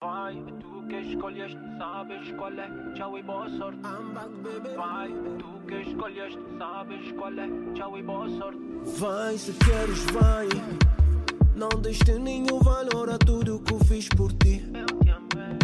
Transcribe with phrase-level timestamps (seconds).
[0.00, 3.80] Vai, tu que escolheste, sabes qual é, tchau e boa sorte.
[4.76, 8.60] Vai, tu que escolheste, sabes qual é, tchau e boa sorte.
[8.96, 10.46] Vai, se queres, vai.
[11.56, 14.64] Não deste nenhum valor a tudo que eu fiz por ti.
[14.72, 15.58] Eu te amei.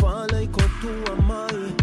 [0.00, 1.76] Falei com tua mãe.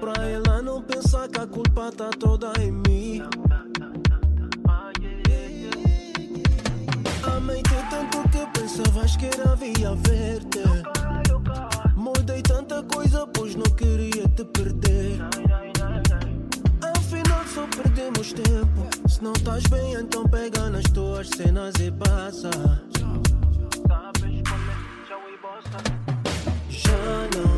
[0.00, 3.22] Pra ela não pensar que a culpa tá toda em mim.
[9.12, 11.22] Pensavas que era via ai,
[11.96, 15.18] Mudei tanta coisa, pois não queria te perder.
[16.96, 19.08] Afinal, só perdemos tempo.
[19.08, 22.50] Se não estás bem, então pega nas tuas cenas e passa.
[26.68, 27.51] Já não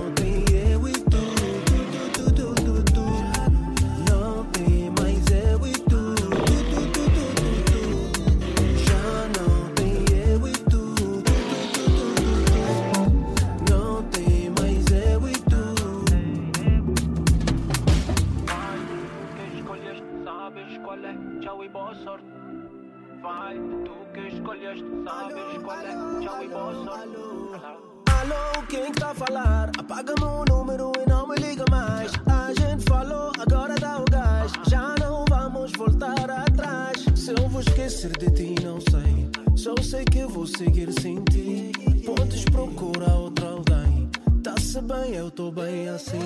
[24.75, 27.85] escolheste, sabes qual é, tchau e boa sorte.
[28.07, 29.71] Alô, quem que tá a falar?
[29.79, 32.13] Apaga-me o número e não me liga mais.
[32.27, 34.53] A gente falou, agora dá o gás.
[34.69, 37.05] Já não vamos voltar atrás.
[37.15, 39.31] Se eu vou esquecer de ti, não sei.
[39.57, 41.73] Só sei que vou seguir sem ti.
[42.05, 44.11] Podes procurar outra alguém.
[44.43, 46.25] Tá-se bem, eu tô bem assim.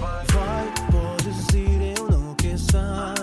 [0.00, 3.15] Vai, podes ir, eu não quero saber.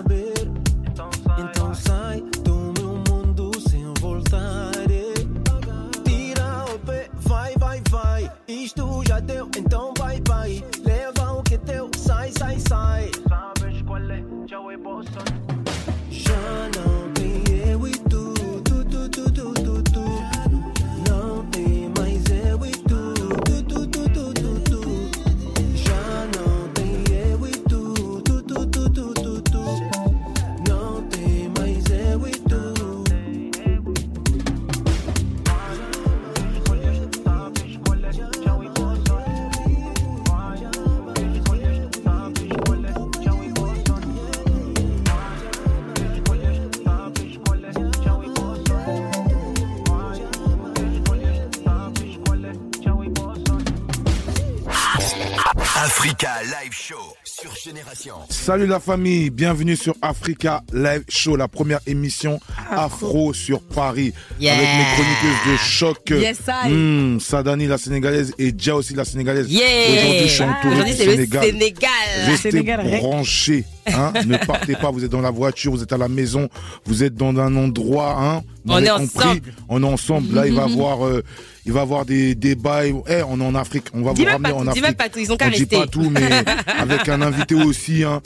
[58.29, 62.39] Salut la famille, bienvenue sur Africa Live Show, la première émission
[62.77, 64.13] afro sur Paris.
[64.39, 64.53] Yeah.
[64.55, 66.09] Avec mes chroniqueuses de choc.
[66.09, 66.69] Yes, I.
[66.71, 69.51] Hmm, Sadani la sénégalaise et Dia aussi la sénégalaise.
[69.51, 69.63] Yeah.
[69.91, 71.43] Aujourd'hui, je suis entouré Aujourd'hui, du c'est le Sénégal.
[71.45, 71.89] Sénégal.
[72.27, 73.63] Restez Sénégal, branchés.
[73.87, 76.47] Hein ne partez pas, vous êtes dans la voiture, vous êtes à la maison,
[76.85, 78.15] vous êtes dans un endroit.
[78.17, 79.03] Hein, vous On est compris.
[79.19, 79.41] ensemble.
[79.69, 80.35] On est ensemble.
[80.35, 81.23] Là, il va y avoir, euh,
[81.65, 82.85] il va avoir des débats.
[82.85, 82.93] Eh,
[83.27, 83.85] on est en Afrique.
[83.93, 84.83] On va Dis vous ramener pas en tout, dis Afrique.
[84.85, 85.77] même pas tout, ils ont qu'à On dit rester.
[85.77, 86.29] pas tout, mais
[86.79, 88.03] avec un invité aussi.
[88.03, 88.21] Hein,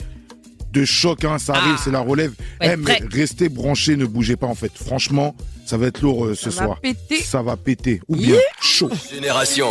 [0.72, 1.80] de choc, hein, ça arrive, Ah.
[1.82, 2.32] c'est la relève.
[2.60, 4.72] Être Eh, mais restez branchés, ne bougez pas en fait.
[4.74, 5.34] Franchement,
[5.66, 6.80] ça va être lourd euh, ce Ça va soir.
[6.80, 7.22] péter.
[7.22, 8.00] Ça va péter.
[8.08, 8.40] Ou bien Yeah.
[8.60, 8.90] chaud.
[9.12, 9.68] Génération.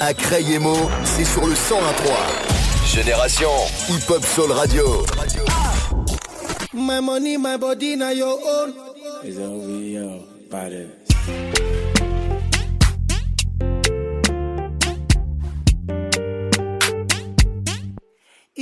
[0.00, 2.16] À Crayemo, c'est sur le 101.3.
[2.94, 3.48] Génération.
[3.88, 5.04] Hip Hop Soul Radio.
[6.72, 8.72] My money, my body, now your own.
[9.24, 11.59] Is OVO body.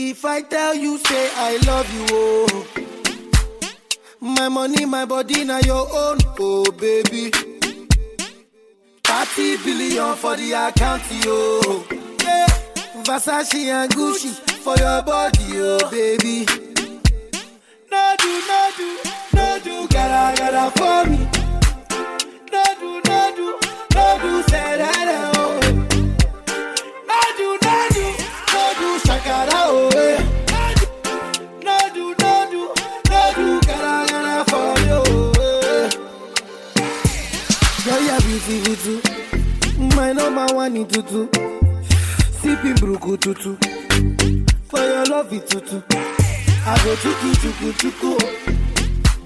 [0.01, 2.67] If I tell you, say I love you, oh.
[4.21, 7.33] My money, my body, now your own, oh baby.
[9.03, 11.85] 30 billion for the account, yo.
[12.23, 12.47] Yeah.
[13.03, 14.31] Versace and Gucci
[14.63, 16.47] for your body, oh baby.
[17.91, 18.99] No do, no do,
[19.35, 21.38] no do, gotta, gotta for me.
[43.35, 43.57] Tutu.
[44.69, 45.83] For your love it tutu.
[46.67, 48.11] I go chuku chuku chuku.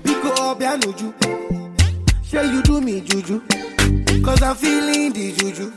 [0.02, 1.12] Biko obianuju.
[2.24, 3.40] Say you do me juju.
[4.24, 5.70] Cause I'm feeling the juju.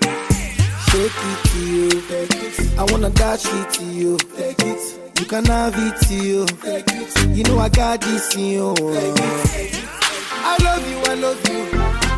[0.89, 1.89] Shake it to you.
[2.01, 2.79] Take it.
[2.79, 4.17] I wanna dash it to you.
[4.37, 5.19] Take it.
[5.19, 6.45] You can have it to you.
[6.45, 7.37] Take it.
[7.37, 8.73] You know I got this in you.
[10.47, 11.69] I love you, I love you.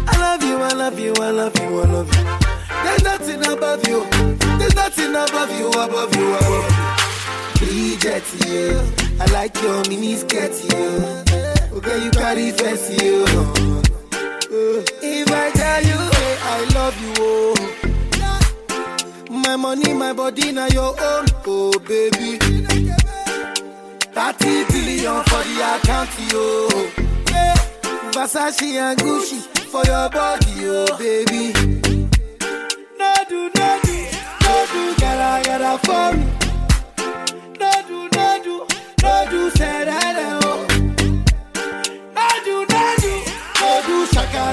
[0.08, 2.47] I love you, I love you, I love you, I love you.
[2.88, 4.06] There's nothing above you.
[4.58, 7.68] There's nothing above you, above you, above you.
[7.68, 8.82] Bridget, you.
[9.20, 10.88] I like your mini skirt, you.
[11.78, 13.26] Okay, you carry fancy, you.
[15.02, 17.56] If I tell you, hey, I love you, oh.
[19.30, 21.26] My money, my body, now your own.
[21.46, 22.38] Oh, baby.
[24.14, 26.70] 30 billion for the account, yo.
[28.12, 29.40] Versace and Gucci
[29.72, 31.87] for your body, oh, baby.
[33.00, 33.96] No do, no do,
[34.44, 34.82] no do,
[35.86, 36.26] for me.
[37.60, 40.68] No do, no say that, oh.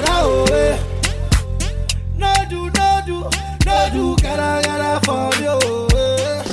[0.07, 0.77] Oh.
[2.17, 3.17] No do, no do,
[3.65, 4.15] no do,
[5.05, 5.59] for you,
[5.93, 6.43] oh.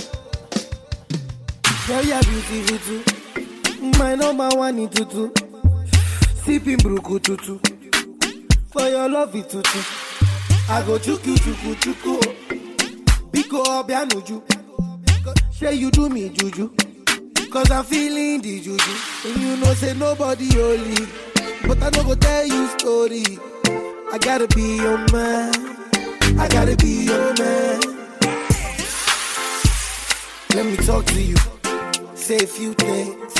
[1.87, 3.01] Girl, you're beautiful.
[3.99, 5.31] My number one in tutu.
[6.45, 7.59] Sipping bruku tutu.
[8.71, 10.02] For your love it tutu.
[10.75, 12.15] I go chuku chuku chuku.
[13.31, 14.43] Biko obianuju.
[15.53, 16.71] Say you do me juju.
[17.51, 18.95] Cause I'm feeling the juju.
[19.27, 21.07] And you know say nobody holy.
[21.69, 23.25] But I no go tell you story.
[24.13, 25.53] I gotta be your man.
[26.41, 27.81] I gotta be your man.
[30.55, 31.37] Let me talk to you.
[32.15, 33.35] Say a few things.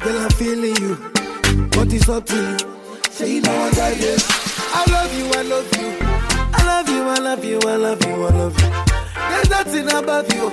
[0.00, 0.96] Girl, I'm feeling you.
[1.72, 2.58] But it's up to you.
[3.10, 4.24] Say you know I got this.
[4.72, 6.09] I love you, I love you.
[6.70, 8.70] I love you, I love you, I love you, I love you.
[9.30, 10.50] There's nothing above you.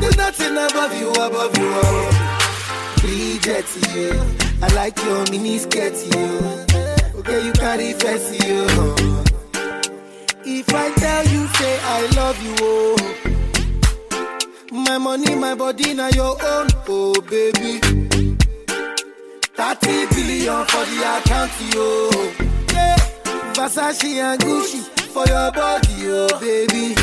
[0.00, 3.00] There's nothing above you, above you, above you.
[3.02, 4.10] Bridget, you.
[4.62, 6.26] I like your mini skirt, you.
[7.18, 8.66] Okay, you carry fancy, you.
[10.44, 12.96] If I tell you, say I love you, oh.
[14.70, 17.80] My money, my body, now your own, oh baby.
[19.54, 22.10] 30 billion for the account, yo.
[22.72, 22.96] Yeah.
[23.54, 26.94] Versace and Gucci for your body, oh baby.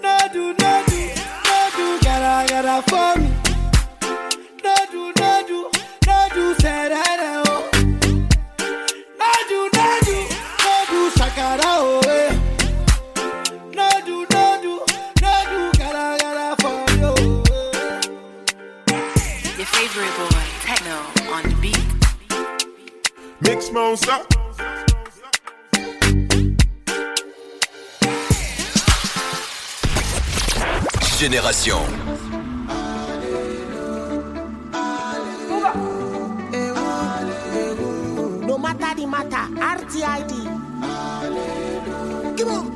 [0.00, 1.00] No do, no do,
[1.48, 3.30] no do, gotta, gotta for me.
[4.62, 5.58] No do, no do,
[6.06, 7.68] no do, say that, oh.
[9.20, 10.18] No do, no do,
[10.64, 12.30] no do, shakara, oh, eh.
[13.74, 14.72] No do, no do,
[15.20, 17.12] no do, gotta, gotta for you,
[17.56, 17.98] eh.
[19.56, 20.96] Your favorite boy, Techno,
[21.34, 21.86] on the beat.
[23.40, 24.37] Mix monster.
[31.18, 31.82] Génération.
[38.46, 40.32] No matter the matter, RTID.
[42.38, 42.68] Come on.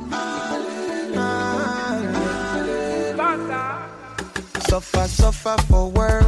[4.67, 6.25] Suffer, suffer for work,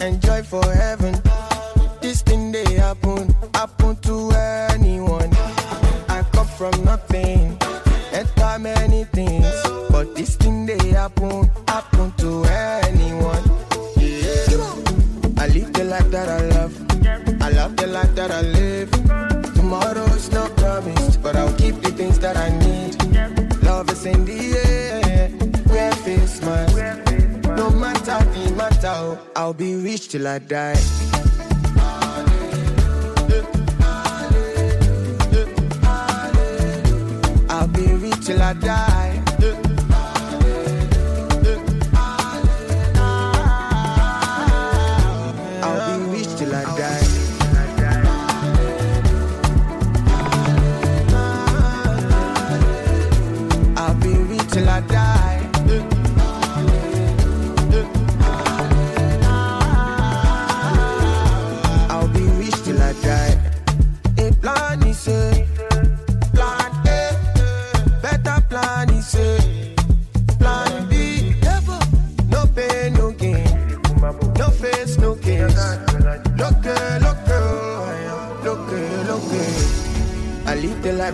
[0.00, 1.20] enjoy for heaven.
[2.00, 4.23] This thing they happen, happen to
[11.04, 12.44] happen, happen to
[12.88, 13.44] anyone.
[15.36, 16.74] I live the life that I love,
[17.42, 18.90] I love the life that I live.
[19.54, 22.92] Tomorrow's not promised, but I'll keep the things that I need.
[23.62, 25.28] Love is in the air,
[25.68, 26.72] where face smile.
[27.54, 30.80] No matter the matter, I'll be rich till I die.
[37.50, 39.13] I'll be rich till I die.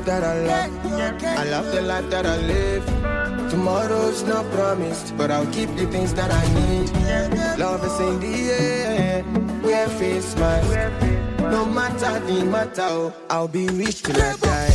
[0.00, 1.24] Life that I love.
[1.24, 3.50] I love the life that I live.
[3.50, 6.90] Tomorrow's not promised, but I'll keep the things that I need.
[7.58, 9.22] Love is in the air,
[9.62, 10.64] where face smile.
[11.50, 14.69] No matter the matter, oh, I'll be rich till I die.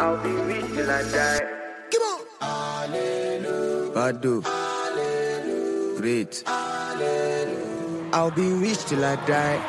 [0.00, 1.40] I'll be rich till I die.
[8.12, 9.60] I'll be rich till I die.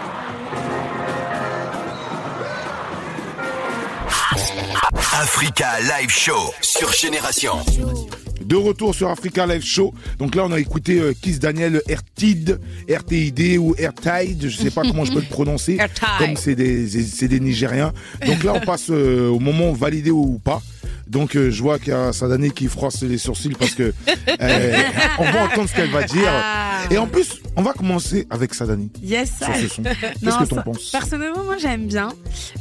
[5.14, 7.58] Africa Live Show sur Génération.
[8.50, 9.94] De retour sur Africa Live Show.
[10.18, 14.82] Donc là, on a écouté euh, Kiss Daniel RTID, RTID ou RTID, je sais pas
[14.82, 15.78] comment je peux le prononcer,
[16.18, 17.94] comme c'est des, c'est des Nigériens.
[18.26, 20.64] Donc là, on passe euh, au moment validé ou pas.
[21.06, 23.94] Donc euh, je vois qu'il y a Sadani qui froisse les sourcils parce que
[24.42, 24.78] euh,
[25.20, 26.28] on va entendre ce qu'elle va dire.
[26.28, 26.82] Ah.
[26.90, 29.84] Et en plus, on va commencer avec Sadani Yes, sur ce son.
[29.84, 30.90] Qu'est-ce Non, que t'en penses?
[30.90, 32.10] Personnellement, moi j'aime bien.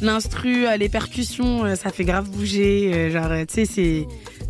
[0.02, 3.10] L'instru, les percussions, ça fait grave bouger.
[3.10, 4.06] Genre, tu sais, c'est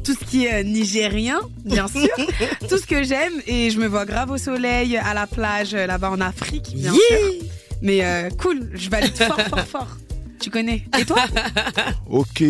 [0.09, 2.09] tout ce qui est nigérien, bien sûr.
[2.69, 3.35] tout ce que j'aime.
[3.47, 6.93] Et je me vois grave au soleil, à la plage, euh, là-bas en Afrique, bien
[6.93, 7.01] sûr.
[7.83, 9.97] Mais euh, cool, je valide fort, fort, fort.
[10.41, 11.25] Tu connais Et toi?
[12.09, 12.41] Ok.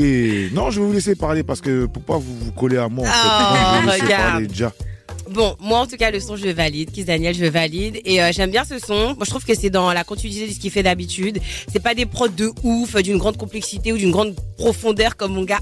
[0.53, 3.09] Non, je vais vous laisser parler parce que pour pas vous, vous coller à moi.
[3.09, 3.19] En fait.
[3.25, 4.31] Oh, Donc, je vais laisser regarde.
[4.31, 4.73] parler déjà.
[5.31, 6.93] Bon, moi en tout cas, le son, je valide.
[6.93, 7.99] Kiss Daniel, je valide.
[8.05, 9.15] Et euh, j'aime bien ce son.
[9.15, 11.41] Moi, je trouve que c'est dans la continuité de ce qu'il fait d'habitude.
[11.73, 15.45] C'est pas des prods de ouf, d'une grande complexité ou d'une grande profondeur comme mon
[15.45, 15.61] gars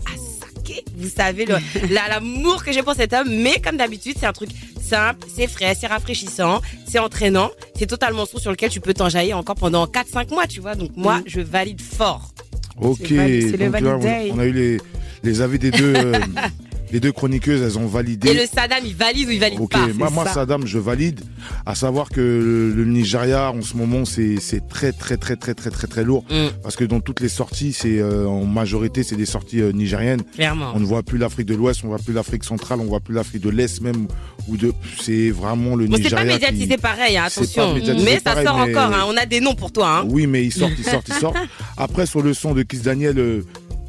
[0.96, 1.46] Vous savez,
[1.90, 3.28] l'amour que j'ai pour cet homme.
[3.30, 7.50] Mais comme d'habitude, c'est un truc simple, c'est frais, c'est rafraîchissant, c'est entraînant.
[7.76, 10.74] C'est totalement son sur lequel tu peux t'enjailler encore pendant 4-5 mois, tu vois.
[10.74, 12.32] Donc moi, je valide fort.
[12.80, 12.98] Ok.
[13.08, 14.76] C'est le on, on a eu les,
[15.22, 16.20] les avis des deux, euh,
[16.92, 18.30] les deux chroniqueuses, elles ont validé.
[18.30, 20.26] Et le Saddam, il valide ou il valide Ok, pas moi, moi.
[20.28, 21.20] Saddam, je valide.
[21.64, 25.54] À savoir que le, le Nigeria, en ce moment, c'est c'est très, très, très, très,
[25.54, 26.24] très, très, très lourd.
[26.30, 26.46] Mm.
[26.62, 30.22] Parce que dans toutes les sorties, c'est euh, en majorité, c'est des sorties euh, nigériennes.
[30.34, 30.72] Clairement.
[30.74, 33.14] On ne voit plus l'Afrique de l'Ouest, on voit plus l'Afrique centrale, on voit plus
[33.14, 34.06] l'Afrique de l'Est même.
[34.48, 36.24] Ou de, c'est vraiment le Bon, c'est Nigeria.
[36.24, 37.74] pas médiatisé qui- pareil, hein, attention.
[38.04, 39.04] Mais ça pareil, sort mais- encore, hein.
[39.08, 39.98] on a des noms pour toi.
[40.02, 40.06] Hein.
[40.08, 41.34] Oui, mais il sort, il sort, il sort.
[41.76, 43.42] Après, sur le son de Kiss Daniel, euh,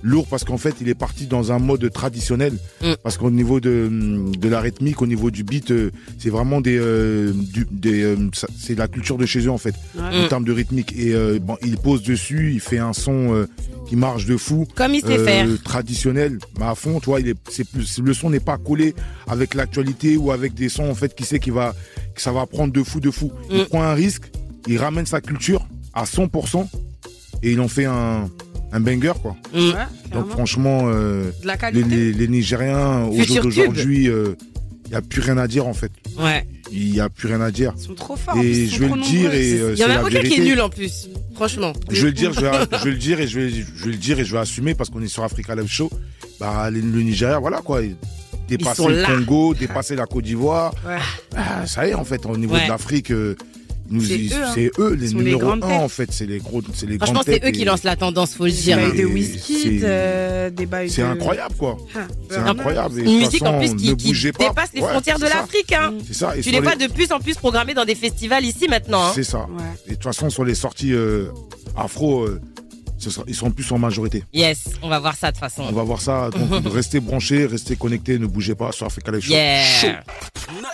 [0.04, 2.54] lourd parce qu'en fait, il est parti dans un mode traditionnel.
[2.84, 2.94] Mm.
[3.04, 3.90] Parce qu'au niveau de,
[4.38, 8.16] de la rythmique, au niveau du beat, euh, c'est vraiment des, euh, du- des, euh,
[8.58, 10.28] c'est la culture de chez eux en fait, en Mm.
[10.30, 10.94] termes de rythmique.
[10.98, 13.46] Et bon, il pose dessus, il fait un son
[13.88, 14.68] qui marche de fou.
[14.76, 15.48] Comme il sait faire.
[15.64, 18.94] traditionnel, mais à fond, tu vois, il est, c'est plus, le son n'est pas collé
[19.28, 21.74] avec l'actualité ou avec des sons en fait qui sait qu'il va,
[22.14, 23.32] que ça va prendre de fou, de fou.
[23.50, 23.66] Il Mm.
[23.66, 24.26] prend un risque,
[24.68, 26.68] il ramène sa culture à 100%
[27.44, 28.30] et il en fait un,
[28.72, 29.36] un banger quoi.
[29.54, 29.58] Mm.
[29.58, 29.74] Ouais,
[30.14, 31.88] Donc franchement, euh, les, qualité.
[31.90, 35.92] les, les Nigériens au jour d'aujourd'hui, il n'y a plus rien à dire en fait.
[36.20, 36.46] Ouais.
[36.72, 37.74] Il n'y a plus rien à dire.
[37.78, 38.38] Ils sont trop forts.
[38.38, 39.96] Et ils sont je vais trop le dire et euh, Il y en c'est a
[39.96, 40.44] la aucun qui est vérité.
[40.44, 41.10] nul en plus.
[41.36, 41.72] Franchement.
[41.90, 43.92] Je vais le dire, je vais, je vais le dire et je vais, je vais
[43.92, 45.90] le dire et je vais assumer parce qu'on est sur Africa Live Show.
[46.40, 47.82] Bah, le, le Nigeria, voilà quoi.
[48.50, 49.04] Dépasser le.
[49.06, 50.74] Congo, dépasser la Côte d'Ivoire.
[50.88, 50.98] Ouais.
[51.36, 52.64] Ah, ça y est, en fait, au niveau Ouais.
[52.66, 53.36] de l'Afrique, euh,
[54.02, 54.52] C'est ils- eux, hein.
[54.54, 55.80] c'est eux, les numéros grandes un, têtes.
[55.82, 56.12] en fait.
[56.12, 58.52] C'est les gros, c'est les Franchement, grandes c'est eux qui lancent la tendance, faut le
[58.52, 58.78] Des dire.
[58.78, 61.78] bails de Et whisky, c'est- euh, des bails C'est de- incroyable, quoi.
[61.96, 62.52] Ah, C'est vraiment.
[62.60, 63.00] incroyable.
[63.00, 63.94] Une musique en plus qui,
[64.34, 64.50] pas.
[64.50, 65.74] dépasse les Ouais, frontières de l'Afrique.
[65.74, 65.94] Hein.
[66.08, 66.36] C'est ça.
[66.38, 69.04] Et Tu vois les- de plus en plus programmés dans des festivals ici maintenant.
[69.06, 69.12] hein.
[69.16, 69.40] C'est ça.
[69.40, 69.64] Ouais.
[69.88, 71.28] Et de toute façon, sur les sorties euh,
[71.76, 72.40] afro, euh,
[72.98, 74.24] ce sera- ils sont plus en majorité.
[74.34, 75.72] Yes, on va voir ça de toute On façon.
[75.72, 76.30] va voir ça.
[76.30, 79.34] Donc, restez branchés, restez connectés, ne bougez pas sur Africa Live Show.
[79.34, 80.02] Yeah.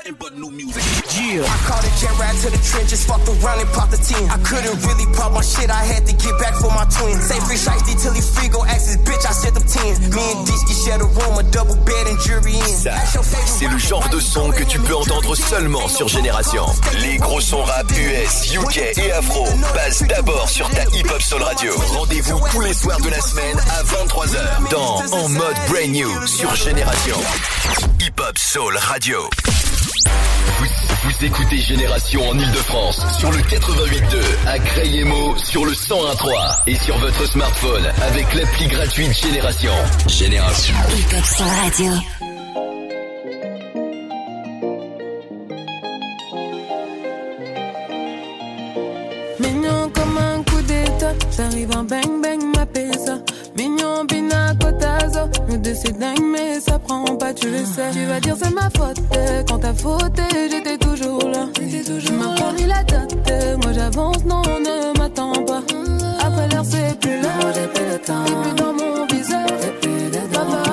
[0.05, 4.29] I called a jet ride to the trenches, fucked around and popped the 10.
[4.29, 7.19] I couldn't really pop my shit, I had to get back for my twin.
[7.21, 10.09] Say free shiesty till he free, go ask his bitch, I sent them 10.
[10.11, 12.75] Me and Disky share the room, a double bed and jury in.
[12.75, 12.93] Ça,
[13.45, 16.65] c'est le genre de son que tu peux entendre seulement sur Génération.
[17.01, 21.41] Les gros sons rap US, UK et afro passent d'abord sur ta Hip Hop Soul
[21.43, 21.73] Radio.
[22.13, 26.53] Rendez-vous tous les soirs de la semaine à 23h dans En mode Brain New sur
[26.55, 27.15] Génération.
[28.01, 29.17] Hip Hop Soul Radio.
[30.59, 30.65] Vous,
[31.05, 36.95] vous écoutez Génération en Ile-de-France sur le 88.2 à Crayemo sur le 101.3 et sur
[36.99, 39.73] votre smartphone avec l'appli gratuite Génération.
[40.07, 40.75] Génération.
[40.95, 42.22] Hip Hop Soul Radio.
[56.83, 57.91] Mais ça prend pas, tu le sais.
[57.91, 58.97] Tu vas dire c'est ma faute,
[59.47, 61.47] quand t'as fauté j'étais toujours là.
[61.53, 65.63] Tu m'as promis la date, eh, moi j'avance, non ne m'attends pas.
[66.19, 68.23] Après l'heure c'est plus là, j'ai plus le temps.
[68.25, 69.47] T'es plus dans mon viseur,
[70.31, 70.72] papa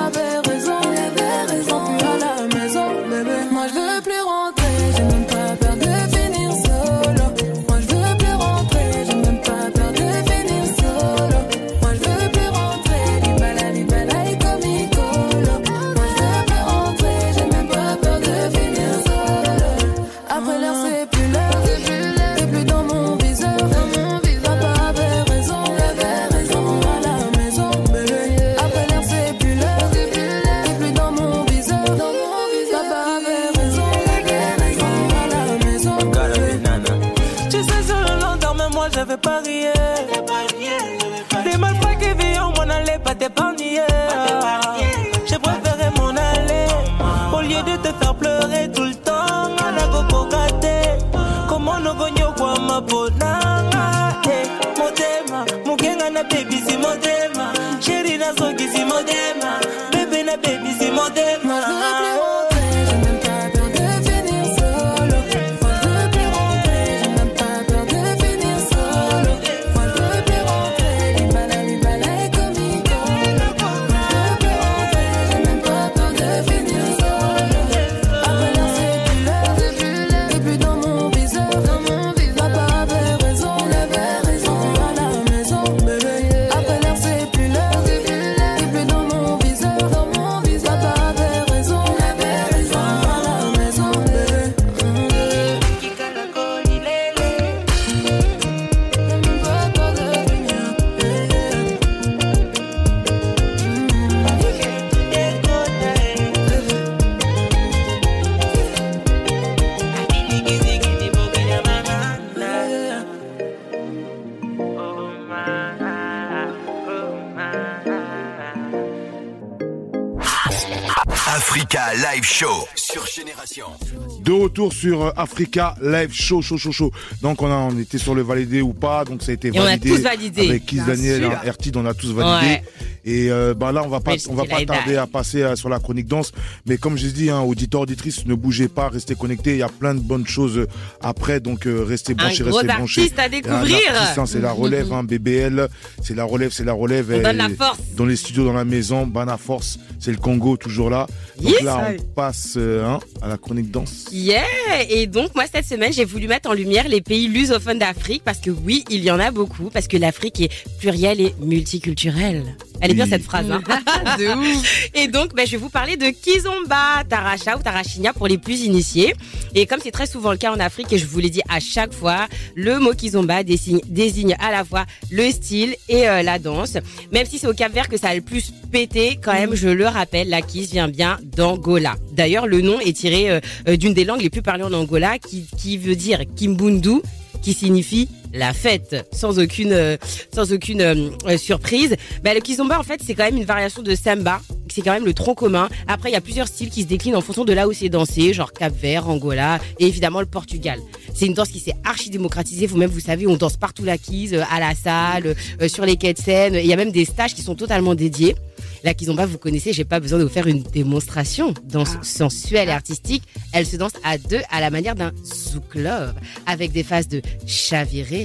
[124.31, 126.89] De retour sur euh, Africa Live Show, show, show, show.
[127.21, 129.59] Donc on a, on était sur le validé ou pas, donc ça a été Et
[129.59, 129.89] on a validé.
[129.89, 130.47] tous validé.
[130.47, 132.53] Avec Kiss Daniel, hein, Ertid, on a tous validé.
[132.53, 132.63] Ouais.
[133.05, 135.55] Et euh, bah là, on va pas, on va pas style, tarder à passer euh,
[135.55, 136.31] sur la chronique danse.
[136.67, 139.51] Mais comme j'ai dit, hein, auditeurs, auditrices, ne bougez pas, restez connectés.
[139.53, 140.67] Il y a plein de bonnes choses euh,
[141.01, 143.01] après, donc euh, restez branchés, restez branchés.
[143.01, 143.77] artiste à découvrir.
[144.17, 145.67] hein, c'est la relève, hein, BBL,
[146.03, 147.07] c'est la relève, c'est la relève.
[147.11, 147.79] On Et donne la force.
[147.95, 151.07] Dans les studios, dans la maison, Bana Force, c'est le Congo toujours là.
[151.39, 151.63] Donc Yes.
[151.63, 154.05] là, on passe euh, hein, à la chronique danse.
[154.11, 154.43] Yeah
[154.89, 158.37] Et donc moi cette semaine j'ai voulu mettre en lumière les pays lusophones d'Afrique parce
[158.39, 162.43] que oui il y en a beaucoup parce que l'Afrique est plurielle et multiculturelle.
[162.79, 163.09] Elle Oui.
[163.09, 163.49] cette phrase.
[163.51, 163.61] Hein
[164.17, 164.89] de ouf.
[164.93, 168.61] Et donc ben, je vais vous parler de Kizomba, Taracha ou Tarachinia pour les plus
[168.61, 169.13] initiés.
[169.55, 171.59] Et comme c'est très souvent le cas en Afrique et je vous l'ai dit à
[171.59, 176.39] chaque fois, le mot Kizomba désigne, désigne à la fois le style et euh, la
[176.39, 176.77] danse.
[177.11, 179.67] Même si c'est au Cap Vert que ça a le plus pété, quand même je
[179.69, 181.95] le rappelle, la Kiz vient bien d'Angola.
[182.13, 185.19] D'ailleurs le nom est tiré euh, euh, d'une des langues les plus parlées en Angola
[185.19, 187.01] qui, qui veut dire Kimbundu
[187.41, 189.97] qui signifie la fête, sans aucune euh,
[190.33, 191.95] sans aucune euh, euh, surprise.
[192.23, 195.05] Bah, le kizomba en fait c'est quand même une variation de samba, c'est quand même
[195.05, 195.69] le tronc commun.
[195.87, 197.89] Après il y a plusieurs styles qui se déclinent en fonction de là où c'est
[197.89, 200.79] dansé, genre Cap Vert, Angola et évidemment le Portugal.
[201.13, 202.67] C'est une danse qui s'est archi démocratisée.
[202.67, 205.35] Vous même vous savez on danse partout la euh, à la salle,
[205.67, 206.55] sur les quais de scène.
[206.55, 208.35] Il y a même des stages qui sont totalement dédiés.
[208.83, 211.53] La kizomba, vous connaissez, j'ai pas besoin de vous faire une démonstration.
[211.65, 216.15] Danse sensuelle et artistique, elle se danse à deux à la manière d'un zouk love,
[216.47, 218.20] avec des phases de chavirer,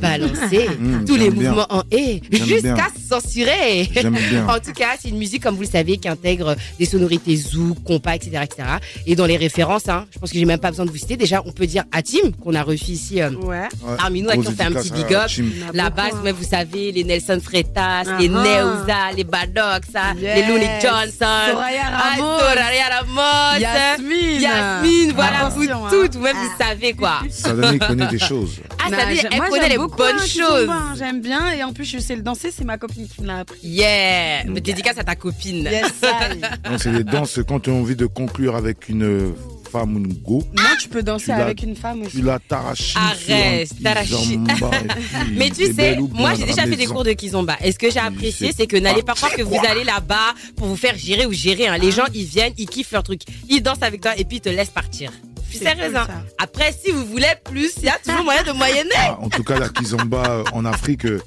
[0.00, 1.50] balancer, Mmh, tous les bien.
[1.50, 3.88] mouvements en et, jusqu'à censurer.
[4.48, 7.82] En tout cas, c'est une musique, comme vous le savez, qui intègre des sonorités zouk,
[7.84, 8.62] compas, etc., etc.
[9.06, 11.16] Et dans les références, hein, je pense que j'ai même pas besoin de vous citer.
[11.16, 13.68] Déjà, on peut dire Atim, qu'on a reçu ici euh, Ouais.
[13.98, 15.30] parmi nous, à qui on fait un petit big à up.
[15.74, 18.42] La base, même vous savez, les Nelson Freitas, les ah.
[18.42, 20.46] Neuza, les Badox, ça, les.
[20.46, 22.38] Looney Johnson, Soraya Ramos.
[22.38, 24.40] Soraya Ramos, Yasmine.
[24.40, 25.88] Yasmine, voilà, Attention, vous hein.
[25.90, 27.20] toutes, vous-même vous savez quoi.
[27.30, 28.60] Sadani connaît des choses.
[28.78, 30.68] Ah, ça veut dire, j'ai- elle moi, connaît j'aime les beaucoup, bonnes hein, choses.
[30.70, 33.26] Hein, J'aime bien et en plus je sais le danser, c'est ma copine qui me
[33.26, 33.58] l'a appris.
[33.62, 35.64] Yeah, mais dédicace à ta copine.
[35.64, 35.92] Yes,
[36.78, 39.34] c'est des danses quand tu as envie de conclure avec une
[39.70, 40.42] femme ou une go.
[40.56, 42.16] Non, tu peux danser avec une femme aussi.
[42.18, 42.94] Tu la t'arraches.
[42.96, 44.10] Arrête, t'arraches.
[45.32, 47.56] Mais tu sais, moi j'ai déjà fait des cours de kizomba.
[47.62, 50.34] Et ce que j'ai apprécié, c'est que n'allez pas pas croire que vous allez là-bas
[50.56, 51.66] pour vous faire gérer ou gérer.
[51.66, 51.78] hein.
[51.78, 53.22] Les gens, ils viennent, ils kiffent leur truc.
[53.48, 55.10] Ils dansent avec toi et puis ils te laissent partir.
[55.50, 55.96] Je suis sérieuse.
[55.96, 56.06] hein.
[56.38, 58.90] Après, si vous voulez plus, il y a toujours moyen de moyenner.
[58.96, 61.20] Ah, en tout cas, la kizomba euh, en Afrique, euh,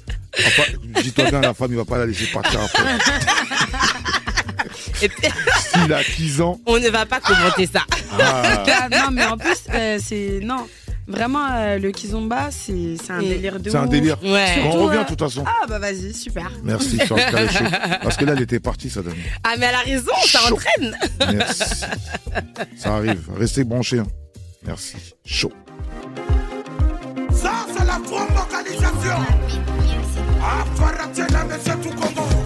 [1.02, 2.82] dis-toi bien, la femme, il va pas la laisser partir après.
[5.02, 5.28] Et puis,
[5.72, 7.82] Si la kizan, on ne va pas commenter ça.
[8.18, 10.40] ah, Ah, non, mais en plus, euh, c'est.
[10.42, 10.66] Non.
[11.06, 13.90] Vraiment, euh, le kizomba, c'est c'est un délire de c'est un ouf.
[13.90, 14.16] délire.
[14.22, 14.46] Ouais.
[14.60, 15.44] On Surtout, revient euh, de toute façon.
[15.46, 16.50] Ah, bah vas-y, super.
[16.62, 16.96] Merci.
[18.02, 19.14] Parce que là, elle était partie, ça donne.
[19.42, 20.54] Ah, mais elle a raison, ça Chaud.
[20.54, 20.96] entraîne.
[21.34, 21.64] Merci.
[22.78, 23.20] Ça arrive.
[23.36, 23.98] Restez branchés.
[23.98, 24.06] hein.
[24.66, 24.96] Merci.
[25.26, 25.52] Chaud.
[27.32, 29.24] Ça, c'est la vocalisation.
[30.42, 32.43] Ah, Faratella, mais c'est tout comment.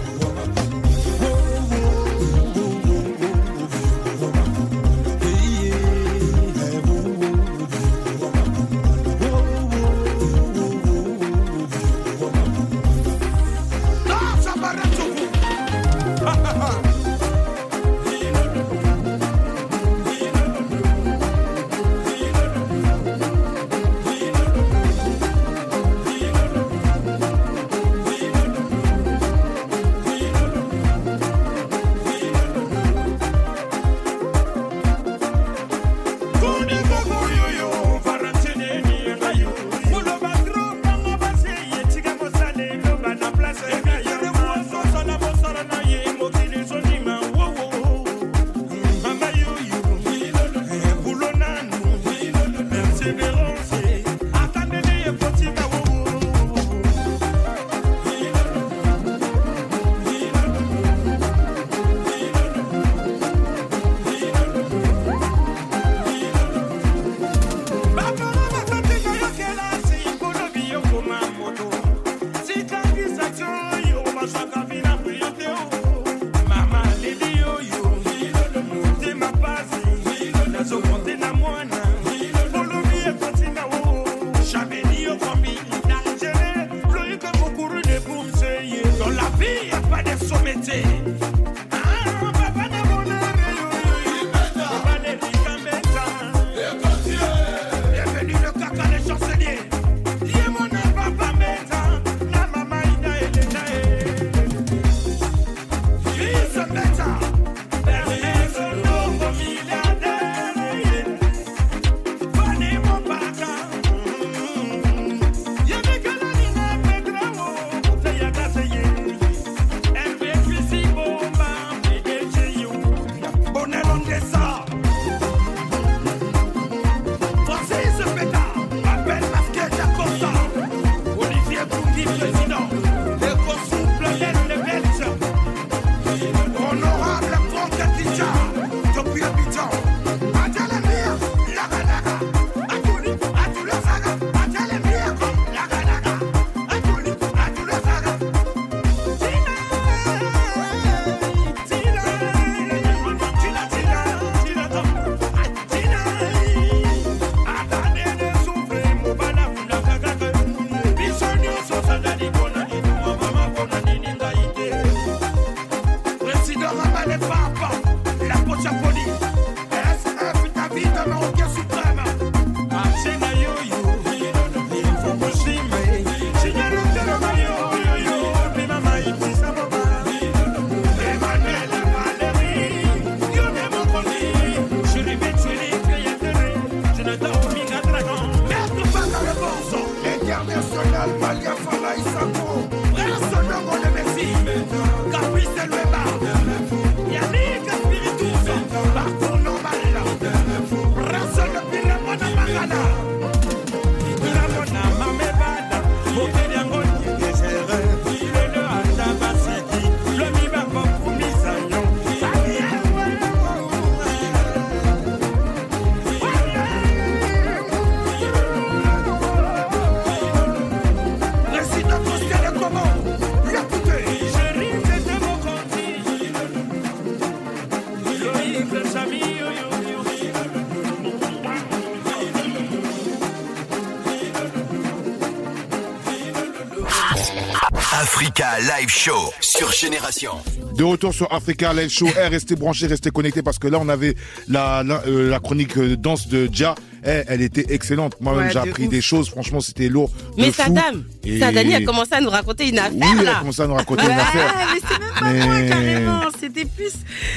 [239.79, 240.31] Génération.
[240.75, 242.07] De retour sur Africa Live Show.
[242.17, 244.15] Eh, restez branchés, restez connectés parce que là, on avait
[244.47, 246.75] la, la, euh, la chronique euh, danse de Dia.
[247.05, 248.15] Eh, elle était excellente.
[248.19, 248.89] Moi-même, Ouais, j'ai de appris ouf.
[248.89, 249.29] des choses.
[249.29, 250.11] Franchement, c'était lourd.
[250.37, 250.51] Mais.
[250.51, 253.67] Sadam, Et- Sadani a commencé à nous raconter une affaire Oui, elle a commencé à
[253.67, 254.53] nous raconter une affaire.
[254.73, 256.21] mais c'est même pas Mais- moi carrément.
[256.39, 256.93] C'était plus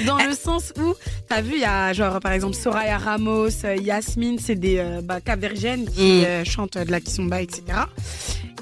[0.07, 0.94] dans le sens où,
[1.28, 5.00] t'as vu, il y a genre par exemple Soraya Ramos, euh, Yasmine, c'est des euh,
[5.02, 5.85] bah, qui Mm.
[6.24, 7.62] euh, chantent de la kizomba, etc.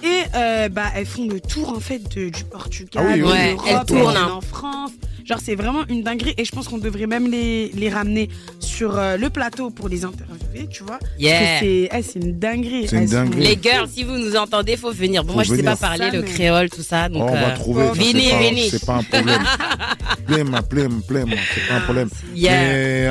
[0.02, 3.24] Et euh, bah, elles font le tour en fait de- du Portugal, Ah oui, de.
[3.24, 3.56] Ouais,
[3.90, 4.90] l'Europe, en France.
[5.26, 8.98] Genre c'est vraiment une dinguerie et je pense qu'on devrait même les, les ramener sur
[8.98, 10.98] euh, le plateau pour les interviewer, tu vois.
[11.18, 11.38] Yeah.
[11.38, 12.88] Parce que c'est eh, c'est une dinguerie.
[12.88, 13.40] C'est une Elles sont- dinguerie.
[13.44, 15.22] Les girls, si vous nous entendez, faut venir.
[15.22, 17.08] Bon, Faut moi, je sais pas parler Ça, le créole, tout ça.
[17.08, 17.86] Donc, Oh, on va euh, trouver.
[17.86, 18.70] ça, Venez, c'est pas- venez.
[18.70, 19.42] C'est pas un problème.
[20.26, 21.28] Plème, plème, plème.
[21.54, 22.08] C'est pas un problème.
[22.34, 22.52] Yeah.
[22.62, 23.10] Mais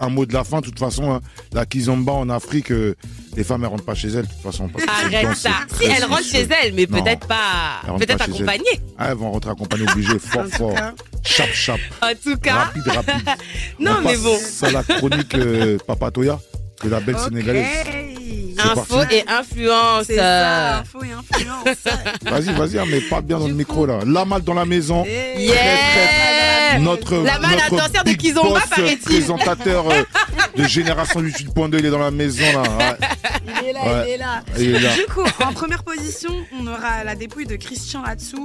[0.00, 1.20] un mot de la fin, de toute façon, hein,
[1.52, 2.94] la kizomba en Afrique, euh,
[3.36, 4.68] les femmes, elles rentrent pas chez elles, de toute façon.
[4.68, 5.50] parce que c'est Arrête ça.
[5.68, 8.34] c'est Si elles rentrent chez elles, mais peut-être pas, peut-être chez elles.
[8.34, 8.80] accompagnées.
[8.98, 10.74] Ah, elles vont rentrer accompagnées obligées, fort, fort.
[11.24, 11.80] Chap, chap.
[12.02, 13.28] En tout cas, Rapide, rapide.
[13.78, 14.36] non, On mais bon.
[14.62, 16.38] à la chronique euh, Papatoya
[16.82, 17.66] de la belle sénégalaise.
[18.60, 19.14] Info parti.
[19.16, 20.04] et influence.
[20.06, 21.64] C'est ça, info et influence.
[22.24, 24.00] Vas-y, vas-y, mais pas bien dans le micro là.
[24.06, 25.04] La malle dans la maison.
[25.06, 25.40] Eh.
[25.42, 26.78] Yeah.
[26.80, 28.98] Notre, La malle, notre danseur de Kizomba, paraît-il.
[28.98, 30.02] présentateur euh,
[30.56, 32.62] de Génération 88.2, il est dans la maison là.
[32.62, 32.96] Ouais.
[33.62, 34.04] Il est là, Ouais.
[34.08, 34.42] il est là.
[34.58, 34.94] Il est là.
[34.94, 38.36] Du coup, en première position, on aura la dépouille de Christian Atsu,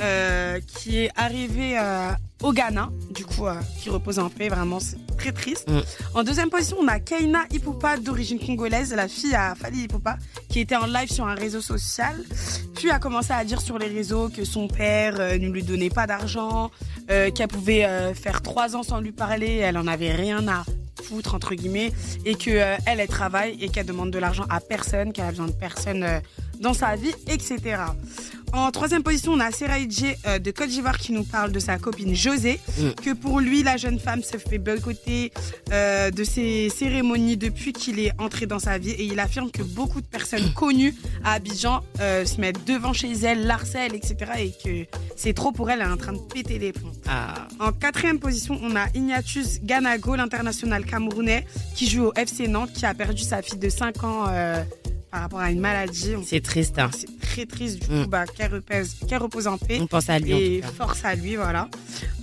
[0.00, 2.10] euh, qui est arrivé euh,
[2.42, 5.68] au Ghana, du coup, euh, qui repose en paix, vraiment, c'est très triste.
[5.68, 5.80] Mm.
[6.14, 10.16] En deuxième position, on a Kaina Ipupa, d'origine congolaise, la fille à Fali Ipupa,
[10.48, 12.16] qui était en live sur un réseau social,
[12.74, 16.06] puis a commencé à dire sur les réseaux que son père ne lui donnait pas
[16.06, 16.70] d'argent,
[17.08, 20.64] qu'elle pouvait faire trois ans sans lui parler, elle en avait rien à
[21.02, 21.92] foutre entre guillemets
[22.24, 25.30] et que euh, elle elle travaille et qu'elle demande de l'argent à personne qu'elle a
[25.30, 26.20] besoin de personne euh,
[26.60, 27.82] dans sa vie etc
[28.52, 31.78] en troisième position on a Seraïdje euh, de Côte d'Ivoire qui nous parle de sa
[31.78, 32.90] copine José Mm.
[33.02, 35.32] que pour lui la jeune femme se fait boycotter
[35.72, 39.62] euh, de ses cérémonies depuis qu'il est entré dans sa vie et il affirme que
[39.62, 44.52] beaucoup de personnes connues à Abidjan euh, se mettent devant chez elle l'harcèlent etc et
[44.52, 47.46] que c'est trop pour elle elle est en train de péter les plombs ah.
[47.60, 52.84] en quatrième position, on a Ignatius Ganago, l'international camerounais, qui joue au FC Nantes, qui
[52.84, 54.26] a perdu sa fille de 5 ans
[55.18, 56.14] par rapport à une maladie.
[56.16, 56.78] On- C'est triste.
[56.78, 56.90] hein.
[56.96, 57.80] C'est très triste.
[57.80, 58.04] Du Mm.
[58.04, 59.78] coup, bah, qu'elle repose, qu'elle repose en paix.
[59.80, 60.32] On pense à lui.
[60.32, 60.84] en Et tout cas.
[60.86, 61.66] force à lui, voilà.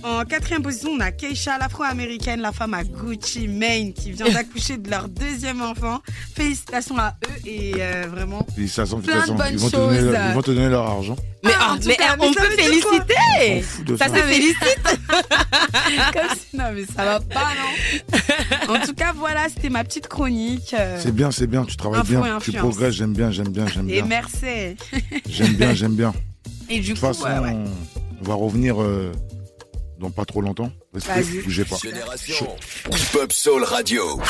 [0.02, 4.78] En quatrième position, on a Keisha, l'afro-américaine, la femme à Gucci Mane, qui vient d'accoucher
[4.78, 6.00] de leur deuxième enfant.
[6.34, 8.46] Félicitations à eux et euh, vraiment.
[8.54, 9.78] Félicitations, Plein de félicitations.
[9.86, 10.04] bonnes choses.
[10.12, 11.16] leur- ils vont te donner leur argent.
[11.46, 13.64] Mais, Ah, en tout mais, cas, mais on ça peut féliciter.
[13.98, 14.78] Ça se félicite.
[16.12, 17.48] Comme si- Non, mais ça va pas,
[18.68, 18.74] non?
[18.74, 20.74] En tout cas, voilà, c'était ma petite chronique.
[20.98, 23.66] C'est bien, c'est bien, tu travailles Info et bien, tu progresses, j'aime bien, j'aime bien,
[23.66, 24.06] j'aime Et bien.
[24.06, 24.76] merci.
[25.28, 26.12] J'aime bien, j'aime bien.
[26.68, 27.56] Et du De coup, toute façon, ouais, ouais.
[28.20, 29.12] on va revenir euh,
[29.98, 30.70] dans pas trop longtemps.
[30.92, 31.76] Restez, bougez pas.
[31.82, 32.46] Génération
[32.90, 34.20] Hip-Hop Soul Radio.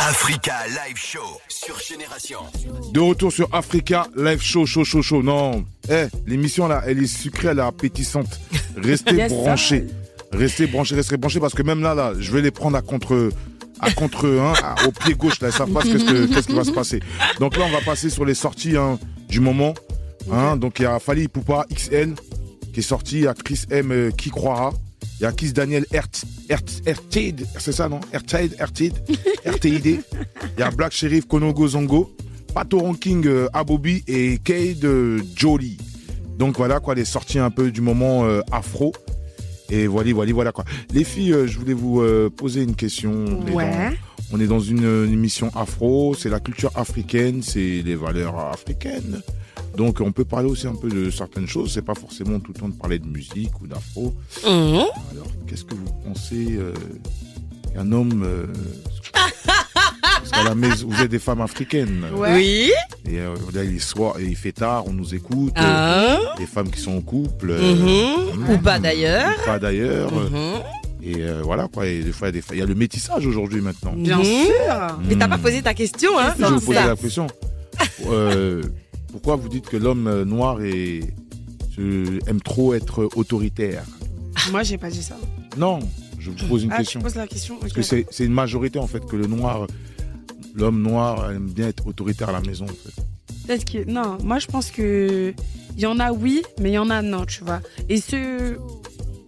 [0.00, 2.40] Africa Live Show sur Génération.
[2.92, 5.22] De retour sur Africa Live Show, show, show, show.
[5.22, 8.40] Non, eh, l'émission là, elle est sucrée, elle est appétissante.
[8.76, 9.86] Restez Yes, branchés.
[10.32, 13.30] Restez branchés, restez branchés parce que même là, là, je vais les prendre à contre,
[13.80, 16.26] à contre, hein, à- au pied gauche là, ils savent pas ce que- ce que-
[16.34, 17.00] qu'est-ce qui va se passer.
[17.40, 19.72] Donc là, on va passer sur les sorties hein, du moment.
[20.30, 22.14] Hein, donc il y a Fali Poupa XL
[22.78, 24.72] qui est sorti, il y a Chris M euh, qui croira.
[25.18, 27.98] Il y a Kiss Daniel Ert- Ert- Ertid, c'est ça non?
[28.12, 28.94] Ertid, Ertid,
[29.44, 29.84] RTID.
[29.86, 30.00] Il
[30.60, 32.14] y a Black Sheriff Konogo Zongo,
[32.54, 35.76] Pato Ranking euh, Abobi et Cade euh, Jolie.
[36.38, 38.92] Donc voilà quoi, les sorties un peu du moment afro.
[39.70, 40.64] Et voilà, voilà, voilà quoi.
[40.94, 42.00] Les filles, je voulais vous
[42.36, 43.12] poser une question.
[43.12, 43.90] On est Ouais.
[43.90, 48.38] dans- on est dans une, une émission afro, c'est la culture africaine, c'est les valeurs
[48.38, 49.20] africaines.
[49.76, 52.60] Donc on peut parler aussi un peu de certaines choses, c'est pas forcément tout le
[52.60, 54.14] temps de parler de musique ou d'afro.
[54.44, 54.50] Mhm.
[55.12, 56.72] Alors qu'est-ce que vous pensez euh,
[57.74, 58.22] qu'un homme...
[58.24, 58.46] euh,
[59.44, 62.04] parce qu'à la maison, vous êtes des femmes africaines.
[62.14, 62.34] Ouais.
[62.34, 62.72] Oui.
[63.10, 65.52] Et euh, là, il est soir, et il fait tard, on nous écoute.
[65.56, 66.18] Ah.
[66.38, 67.50] Les femmes qui sont en couple.
[67.50, 67.74] euh,
[68.34, 68.50] Mhm.
[68.50, 69.30] Ou pas d'ailleurs.
[69.46, 70.12] pas d'ailleurs.
[70.12, 70.60] Mhm.
[71.02, 71.86] Et euh, voilà quoi.
[71.86, 73.92] Et des fois, il y a des- il y a le métissage aujourd'hui maintenant.
[73.96, 74.24] Bien Mhm.
[74.24, 74.96] sûr.
[75.08, 76.86] Mais t'as pas posé ta question, hein Je vous poser ça.
[76.88, 77.26] la question.
[78.10, 78.62] Euh,
[79.18, 81.00] pourquoi vous dites que l'homme euh, noir est,
[81.76, 83.82] aime trop être autoritaire?
[84.52, 85.16] Moi, j'ai pas dit ça.
[85.56, 85.80] Non,
[86.20, 87.00] je vous pose une ah, question.
[87.00, 89.66] tu poses la question Parce que c'est c'est une majorité en fait que le noir,
[90.54, 93.02] l'homme noir aime bien être autoritaire à la maison en fait.
[93.44, 95.34] Peut-être que non, moi je pense que
[95.76, 97.60] il y en a oui, mais il y en a non, tu vois.
[97.88, 98.60] Et ceux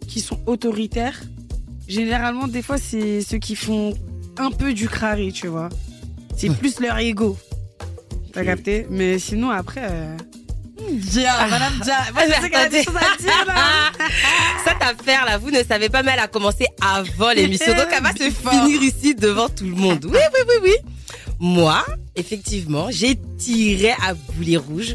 [0.06, 1.20] qui sont autoritaires,
[1.88, 3.94] généralement des fois c'est ceux qui font
[4.36, 5.68] un peu du crari, tu vois.
[6.36, 7.36] C'est plus leur ego.
[8.32, 10.16] T'as capté Mais sinon après euh,
[10.90, 13.92] Dia, Madame Dia, moi je sais qu'elle a des choses à dire là.
[14.64, 17.74] Cette affaire là, vous ne savez pas, mais elle a commencé avant l'émission.
[17.74, 20.04] Donc elle va se finir ici devant tout le monde.
[20.06, 20.74] Oui, oui, oui, oui.
[21.38, 21.84] Moi,
[22.16, 24.94] effectivement, j'ai tiré à boulet rouge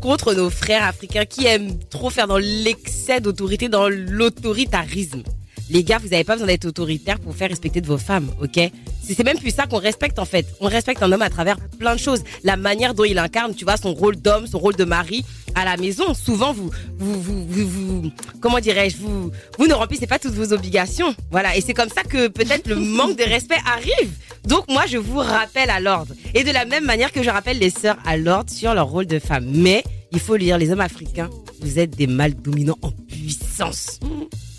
[0.00, 5.22] contre nos frères africains qui aiment trop faire dans l'excès d'autorité, dans l'autoritarisme.
[5.70, 8.70] Les gars, vous n'avez pas besoin d'être autoritaire pour faire respecter de vos femmes, ok?
[9.02, 10.46] C'est même plus ça qu'on respecte en fait.
[10.60, 12.22] On respecte un homme à travers plein de choses.
[12.44, 15.64] La manière dont il incarne, tu vois, son rôle d'homme, son rôle de mari à
[15.64, 16.14] la maison.
[16.14, 17.68] Souvent, vous, vous, vous, vous,
[18.02, 21.14] vous- comment dirais-je, vous, vous ne remplissez pas toutes vos obligations.
[21.30, 21.56] Voilà.
[21.56, 24.10] Et c'est comme ça que peut-être le manque de respect arrive.
[24.46, 26.14] Donc moi, je vous rappelle à l'ordre.
[26.34, 29.06] Et de la même manière que je rappelle les sœurs à l'ordre sur leur rôle
[29.06, 29.46] de femme.
[29.52, 31.30] Mais il faut lire les hommes africains.
[31.60, 33.98] Vous êtes des mâles dominants en puissance.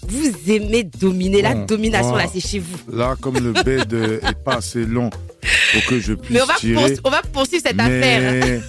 [0.07, 1.41] Vous aimez dominer.
[1.41, 2.25] La domination, voilà.
[2.25, 2.77] là, c'est chez vous.
[2.91, 6.45] Là, comme le bed euh, est pas assez long pour que je puisse Mais on
[6.45, 6.97] va, tirer.
[7.03, 8.61] on va poursuivre cette affaire.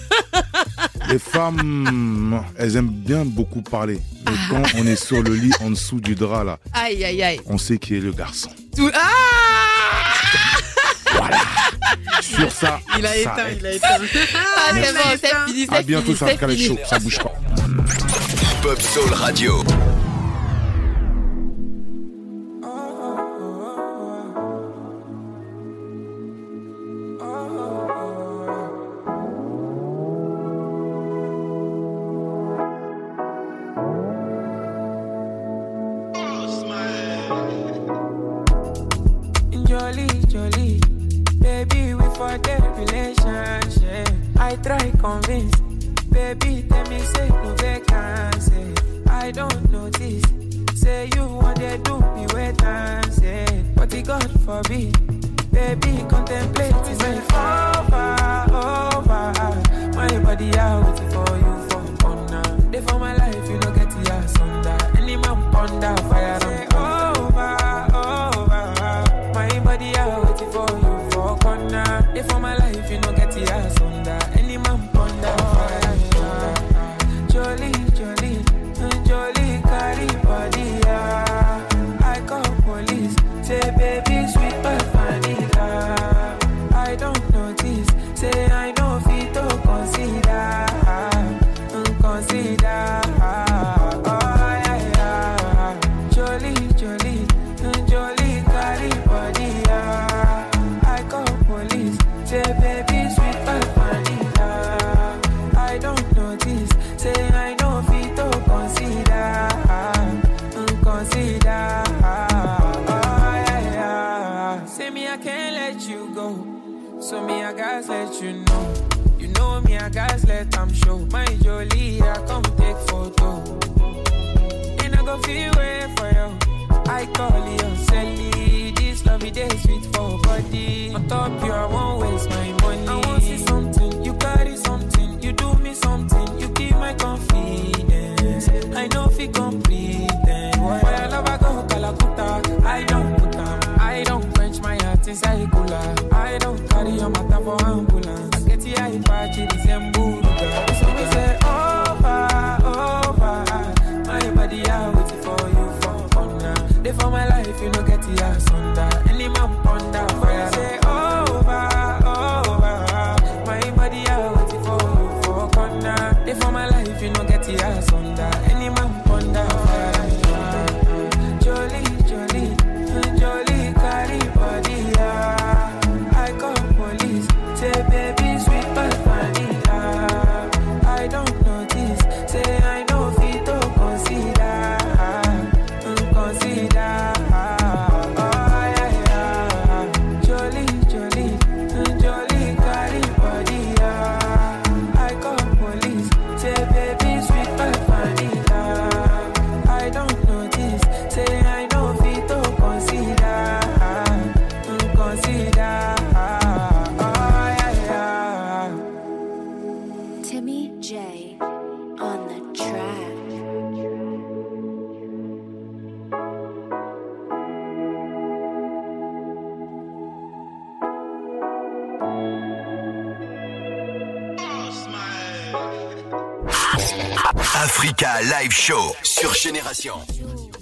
[1.09, 3.99] les femmes, elles aiment bien beaucoup parler.
[4.25, 4.47] Mais Ah.
[4.49, 7.39] quand on est sur le lit en dessous du drap là, Aïe, aïe, aïe.
[7.45, 8.49] on sait qui est le garçon.
[8.75, 8.89] Tout...
[8.93, 8.99] Ah
[12.21, 13.87] Sur ça, Il a ça éteint, il a éteint.
[14.35, 16.15] Ah, c'est bon, c'est fini, À bientôt.
[16.15, 17.33] Show, ça bouge pas.
[18.41, 19.63] Hip-Hop Soul Radio.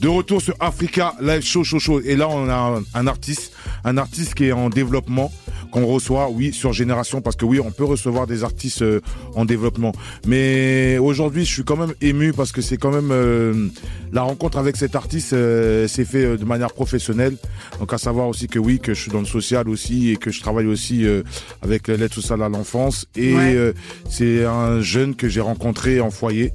[0.03, 2.01] De retour sur Africa Live Show Show Show.
[2.01, 3.53] Et là, on a un, un artiste,
[3.85, 5.31] un artiste qui est en développement,
[5.71, 8.99] qu'on reçoit, oui, sur Génération, parce que oui, on peut recevoir des artistes euh,
[9.35, 9.93] en développement.
[10.27, 13.69] Mais aujourd'hui, je suis quand même ému parce que c'est quand même euh,
[14.11, 17.37] la rencontre avec cet artiste euh, s'est fait de manière professionnelle.
[17.79, 20.31] Donc à savoir aussi que oui, que je suis dans le social aussi et que
[20.31, 21.23] je travaille aussi euh,
[21.61, 23.05] avec l'aide sociale à l'enfance.
[23.15, 23.55] Et Ouais.
[23.55, 23.71] euh,
[24.09, 26.51] c'est un jeune que j'ai rencontré en foyer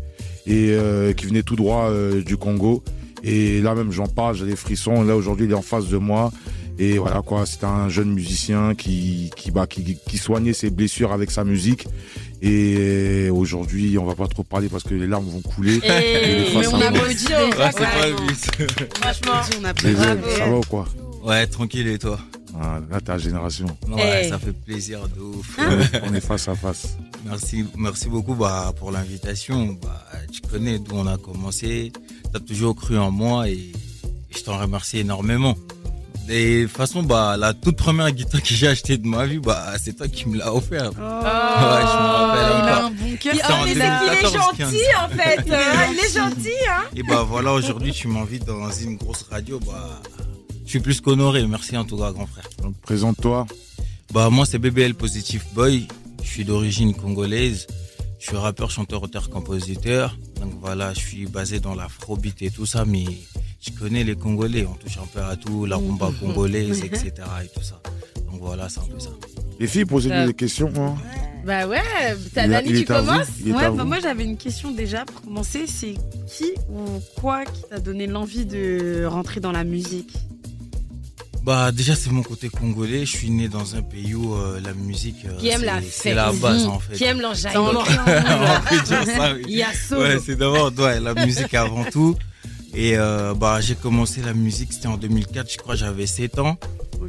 [0.46, 2.84] et euh, qui venait tout droit euh, du Congo.
[3.24, 5.02] Et là même j'en parle, j'ai des frissons.
[5.02, 6.30] Là aujourd'hui il est en face de moi.
[6.80, 11.12] Et voilà quoi, c'est un jeune musicien qui qui, bah, qui qui soignait ses blessures
[11.12, 11.86] avec sa musique.
[12.40, 15.80] Et aujourd'hui on va pas trop parler parce que les larmes vont couler.
[15.82, 16.98] Et- Et les mais on ça a va.
[17.02, 18.94] maudit déjà, Ouais, c'est pas but.
[19.00, 20.86] Franchement, on ça va ou quoi
[21.24, 22.18] Ouais, tranquille et toi
[22.60, 23.66] Ah, Là à génération.
[23.88, 24.28] Ouais, Eh.
[24.28, 25.58] ça fait plaisir de ouf.
[26.08, 26.96] on est face à face.
[27.26, 29.76] Merci, merci beaucoup bah, pour l'invitation.
[29.82, 31.92] Bah, tu connais d'où on a commencé.
[32.32, 33.72] Tu as toujours cru en moi et
[34.30, 35.56] je t'en remercie énormément.
[36.30, 39.38] Et de toute façon, bah, la toute première guitare que j'ai achetée de ma vie,
[39.38, 40.90] bah, c'est toi qui me l'as offert.
[40.94, 41.00] Oh.
[41.00, 42.84] Ouais, je me rappelle il a encore.
[42.84, 43.34] un bon cœur.
[43.34, 45.38] Il- C'était en oh, mais c'est qu'il est 2014, gentil en fait.
[45.54, 45.92] hein.
[45.92, 46.82] Il est gentil, hein.
[46.94, 49.58] Et bah voilà, aujourd'hui, tu m'invites dans une grosse radio.
[49.60, 50.00] Bah,
[50.66, 51.46] je suis plus qu'honoré.
[51.46, 52.44] Merci en tout cas, grand frère.
[52.62, 53.46] Donc, Présente-toi.
[54.12, 55.88] Bah, moi, c'est BBL Positive Boy.
[56.22, 57.66] Je suis d'origine congolaise.
[58.18, 60.16] Je suis rappeur, chanteur, auteur, compositeur.
[60.40, 63.04] Donc voilà, je suis basé dans l'afrobeat et tout ça, mais
[63.60, 64.66] je connais les Congolais.
[64.66, 67.12] On touche un peu à tout, la rumba congolaise, etc.
[67.44, 67.80] et tout ça.
[68.30, 69.10] Donc voilà, c'est un peu ça.
[69.60, 70.72] Les filles, posez Euh, des questions.
[70.76, 70.94] hein.
[71.44, 71.80] Bah ouais,
[72.36, 72.84] il tu vous.
[72.84, 75.66] commences Ouais, bah moi j'avais une question déjà pour commencer.
[75.66, 75.94] C'est
[76.26, 80.12] qui ou quoi qui t'a donné l'envie de rentrer dans la musique?
[81.48, 83.06] Bah déjà, c'est mon côté congolais.
[83.06, 85.80] Je suis né dans un pays où euh, la musique, euh, Qui aime c'est- la
[85.80, 86.14] c'est fête.
[86.14, 86.68] la base Mmh.
[86.68, 86.92] en fait.
[86.94, 87.80] Qui aime C'est l'enjaillement.
[87.80, 88.62] ancré en nous, là.
[88.66, 89.42] On peut dire ça, oui.
[89.48, 89.68] Il y a.
[89.98, 92.16] Ouais, c'est d'abord ouais, la musique avant tout.
[92.74, 96.58] Et euh, bah j'ai commencé la musique, c'était en 2004, je crois, j'avais 7 ans.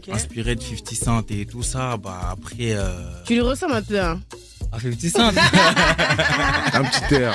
[0.09, 2.71] Inspiré de 50 Cent et tout ça, bah après.
[2.71, 2.93] Euh...
[3.25, 4.21] Tu lui ressembles un peu, hein.
[4.71, 5.27] À 50 Cent
[6.79, 7.33] Un petit air.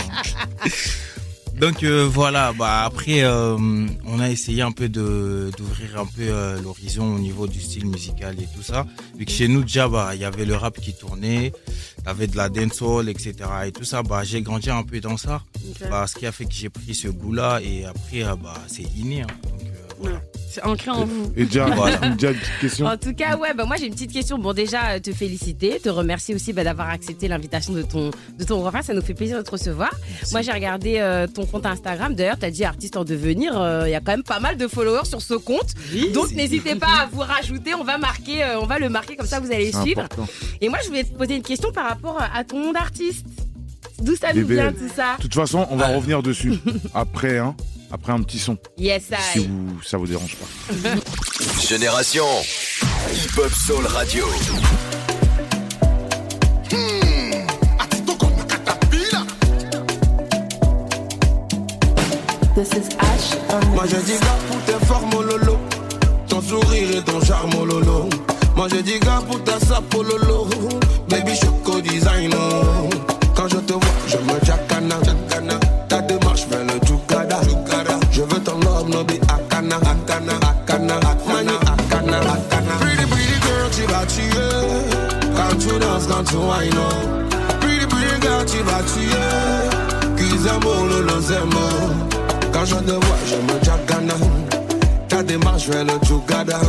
[1.61, 6.23] Donc euh, voilà, bah après euh, on a essayé un peu de d'ouvrir un peu
[6.23, 8.87] euh, l'horizon au niveau du style musical et tout ça.
[9.17, 11.53] Vu que chez nous déjà bah il y avait le rap qui tournait,
[11.99, 13.35] il y avait de la dancehall etc
[13.67, 14.03] et tout ça.
[14.03, 15.43] Bah j'ai grandi un peu dans ça.
[15.69, 15.89] Ok.
[15.89, 19.23] Bah, ce qui a fait que j'ai pris ce goût-là et après bah c'est inné.
[19.23, 19.27] hein.
[20.51, 21.33] C'est ancré en vous.
[21.37, 21.97] Et déjà, Voilà.
[22.11, 22.87] déjà une petite question.
[22.87, 24.39] En tout cas, ouais, bah moi j'ai une petite question.
[24.39, 28.45] Bon, déjà, euh, te féliciter, te remercier aussi bah, d'avoir accepté l'invitation de ton, de
[28.45, 28.85] ton grand frère.
[28.85, 29.91] Ça nous fait plaisir de te recevoir.
[30.31, 32.15] Moi, j'ai regardé euh, ton compte Instagram.
[32.15, 33.61] D'ailleurs, tu as dit artiste en devenir.
[33.61, 35.75] Euh, Il y a quand même pas mal de followers sur ce compte.
[36.13, 37.75] Donc, n'hésitez pas à vous rajouter.
[37.75, 40.03] On va marquer, euh, on va le marquer comme ça, vous allez suivre.
[40.03, 40.29] important.
[40.61, 43.27] Et moi, je voulais te poser une question par rapport à ton nom d'artiste.
[44.03, 46.55] D'où ça nous vient tout ça De toute façon, on va revenir dessus
[46.95, 47.55] après, hein,
[47.93, 48.57] après un petit son.
[48.77, 49.47] Yes, Si I.
[49.47, 50.89] vous, ça vous dérange pas.
[51.69, 52.25] Génération
[53.13, 54.25] Hip Hop Soul Radio.
[62.55, 63.37] This is Ash
[63.75, 65.59] Moi je dis gars pour tes formes oh lolo
[66.29, 68.09] Ton sourire et ton charme oh lolo
[68.57, 70.47] Moi je dis gars pour ta sape oh lolo
[71.09, 72.89] Baby choco design oh.
[72.91, 72.94] Quand
[73.55, 74.97] je te vois je me jacana
[75.89, 77.41] Ta démarche fait le chukada
[78.11, 83.71] Je veux ton love no be akana Akana, akana, akana, akana, akana Pretty pretty girl
[83.71, 84.55] tu vas tuer
[85.37, 87.61] Quand tu danses, quand tu wine oh.
[87.61, 89.15] Pretty pretty girl tu vas tuer
[90.67, 91.69] oh lolo zemo
[92.53, 94.15] quand je te vois, je me jagana.
[95.09, 96.61] Ta démarche fait le chugada.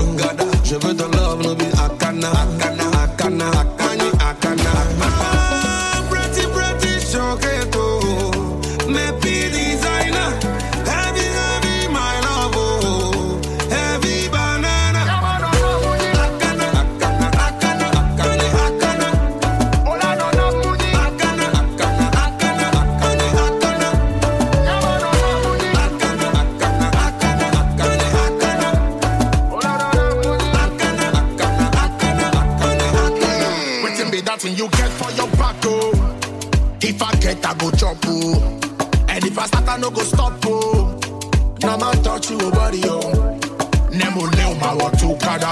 [0.63, 2.31] Je veux ton love, no be akana.
[2.31, 3.94] Akana, akana, akana.
[34.45, 36.17] Wetin be that thing you get for your back, oh?
[36.81, 38.59] If I get, I go chop, oh.
[39.09, 40.99] And if I start, I no go stop, oh.
[41.61, 43.39] Now man touch you, oh, body, oh.
[43.91, 45.51] Nemo leo ma wa tu kada.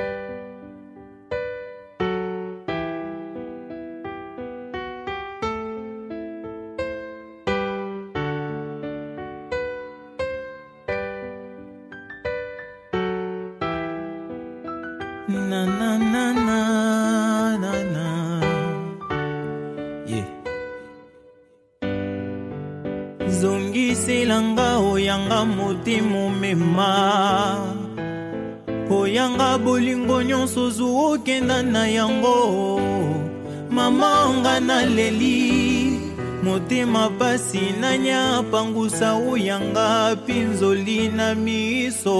[37.21, 42.19] Pasi nanya pangusa oyanga mpinzoli na miso.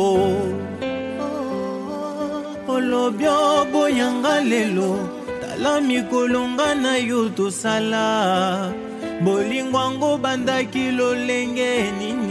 [2.73, 4.91] Olobi oboyanga lelo
[5.41, 8.07] tala mikolo nga na yo tosala.
[9.23, 12.30] Bolingo yango bandaki lolenge nini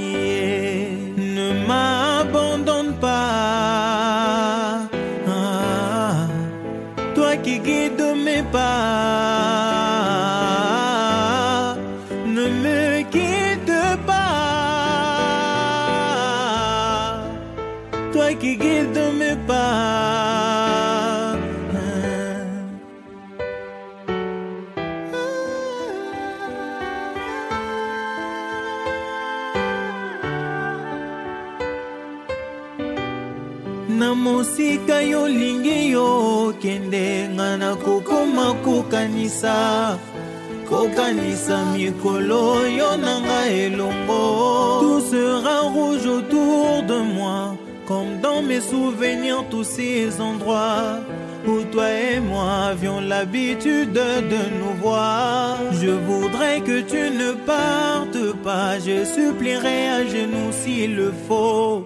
[44.80, 51.00] tout sera rouge autour de moi comme dans mes souvenirs tous ces endroits
[51.46, 55.58] où toi et moi avions l'habitude de nous voir.
[55.72, 61.84] Je voudrais que tu ne partes pas, je supplierai à genoux s'il le faut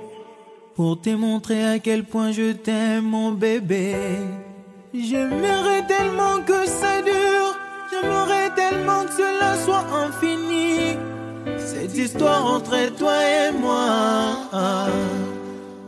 [0.74, 3.94] pour te montrer à quel point je t'aime, mon bébé.
[4.92, 7.56] J'aimerais tellement que ça dure,
[7.90, 10.96] j'aimerais tellement que cela soit infini.
[11.58, 14.88] Cette histoire entre toi et moi.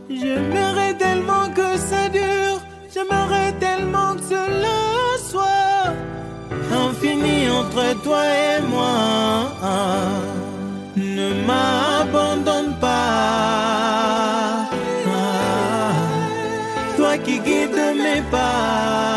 [0.08, 2.60] J'aimerais tellement que ça dure,
[2.92, 4.78] j'aimerais tellement que cela
[5.30, 5.92] soit
[6.72, 9.50] infini entre toi et moi.
[10.96, 14.15] Ne m'abandonne pas.
[17.26, 19.15] Qui guides mes pas.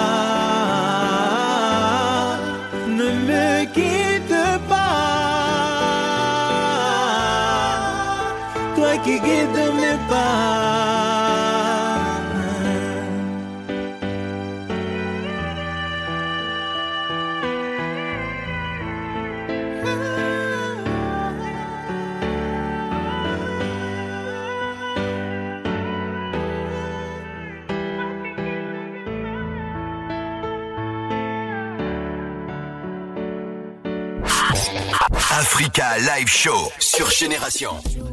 [35.79, 37.69] Africa Live Show sur Génération.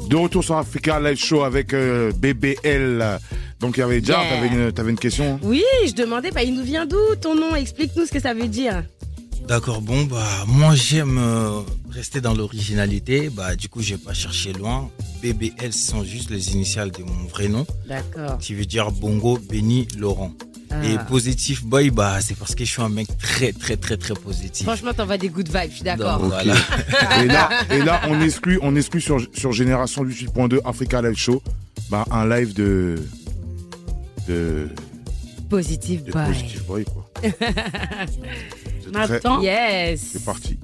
[0.09, 3.19] De retour sur Africa Live Show avec euh, BBL.
[3.59, 4.31] Donc il y avait déjà, Yeah.
[4.31, 7.57] t'avais une, t'avais une question Oui, je demandais, bah, il nous vient d'où ton nom?
[7.57, 8.85] Explique-nous ce que ça veut dire.
[9.49, 11.61] D'accord, bon, bah, moi j'aime euh,
[11.91, 13.31] rester dans l'originalité.
[13.31, 14.89] Bah, du coup, j'ai pas cherché loin.
[15.23, 18.39] BBL, ce sont juste les initiales de mon vrai nom, D'accord.
[18.39, 20.33] qui veut dire Bongo Béni Laurent.
[20.83, 20.87] Ah.
[20.87, 24.15] Et Positif Boy, bah, c'est parce que je suis un mec très, très, très, très
[24.15, 24.67] positif.
[24.67, 26.19] Franchement, t'envoies des good vibes, je suis d'accord.
[26.25, 26.55] Voilà.
[27.23, 31.43] et là, et là, on exclut, on exclut sur, sur Génération 88.2 Africa Live Show,
[31.91, 32.97] bah, un live de,
[34.29, 34.69] de,
[35.49, 36.27] Positive de boy.
[36.27, 37.11] Positive Boy, quoi.
[37.23, 39.41] C'est très- Attends.
[39.41, 40.01] Yes.
[40.13, 40.59] C'est parti.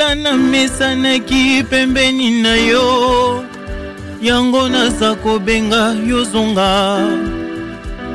[0.00, 3.44] Lokola namesanaki pembeni na yo.
[4.22, 6.98] Yango naza kobenga yozonga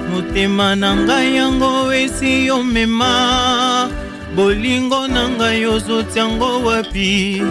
[0.10, 3.90] motema na ngai yango esi yo mema.
[4.36, 7.42] Bolingo na ngai ozotiango wapi?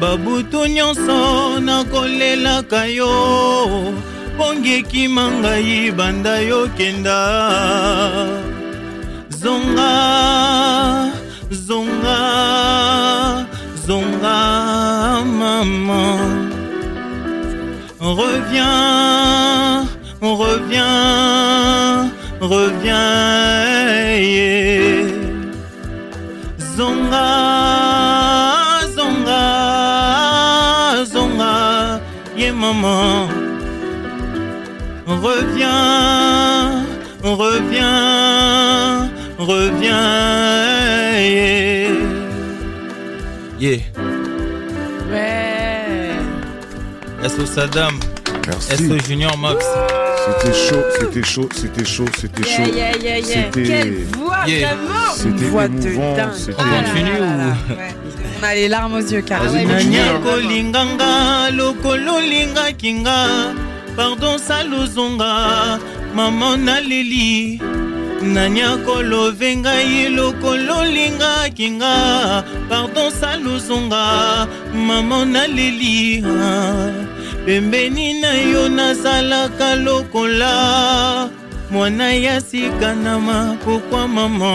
[0.00, 3.94] Babutu nyonso nakolelaka yo.
[4.36, 7.18] Pongi ekima ngai banda yokenda
[9.30, 11.12] zonga
[11.50, 13.01] zonga
[15.64, 16.48] mama
[18.00, 19.88] reviens
[20.20, 22.10] reviens
[22.40, 25.06] reviens yeah.
[26.58, 27.30] zonga
[28.96, 29.44] zonga
[31.06, 31.54] zonga
[32.36, 33.28] yeah maman
[35.06, 36.86] reviens
[37.22, 41.62] reviens reviens yeah.
[43.62, 43.91] Yeah.
[47.28, 47.98] SO Saddam.
[48.46, 48.76] Merci.
[48.88, 49.64] SO Junior Max.
[50.24, 52.62] C'était chaud, c'était chaud, c'était chaud, c'était chaud.
[52.74, 53.24] yeah, yeah, yeah.
[53.24, 54.74] C'était- Quelle voix, Yeah.
[54.74, 56.32] vraiment C'était voix de dingue.
[56.34, 57.24] c'était- On continue ou
[58.40, 59.52] On a les larmes aux yeux, carrément.
[63.96, 65.78] Pardon salozonga
[66.14, 67.60] mama naleli
[68.22, 76.88] nani akolove ngai lokolo olingaki nga pardon salozonga mama naleli Ah,
[77.46, 81.28] pembeni na yo nazalaka lokola
[81.70, 84.52] mwana ya sika na mapokwa mama.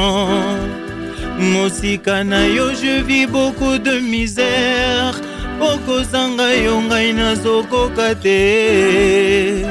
[1.39, 5.13] Mosika na yo je vis beaucoup de misère.
[5.61, 9.65] Okozanga yo ngai nazokoka te.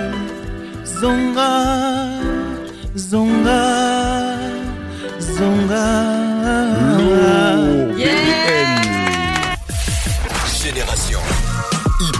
[1.00, 1.50] Zonga
[2.96, 3.62] zonga
[5.18, 5.86] zonga.
[6.96, 7.45] Génération.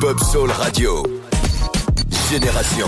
[0.03, 1.03] Hop Soul Radio.
[2.31, 2.87] Génération.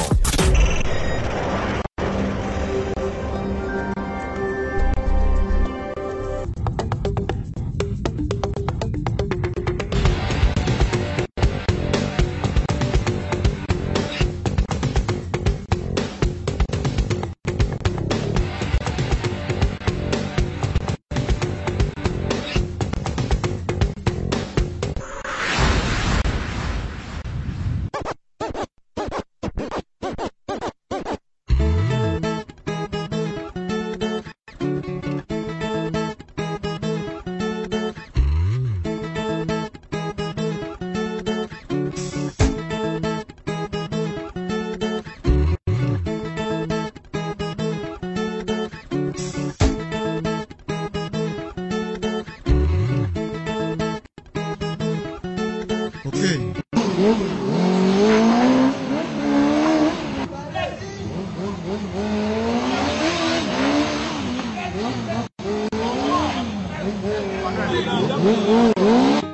[67.18, 69.28] Mm-hmm.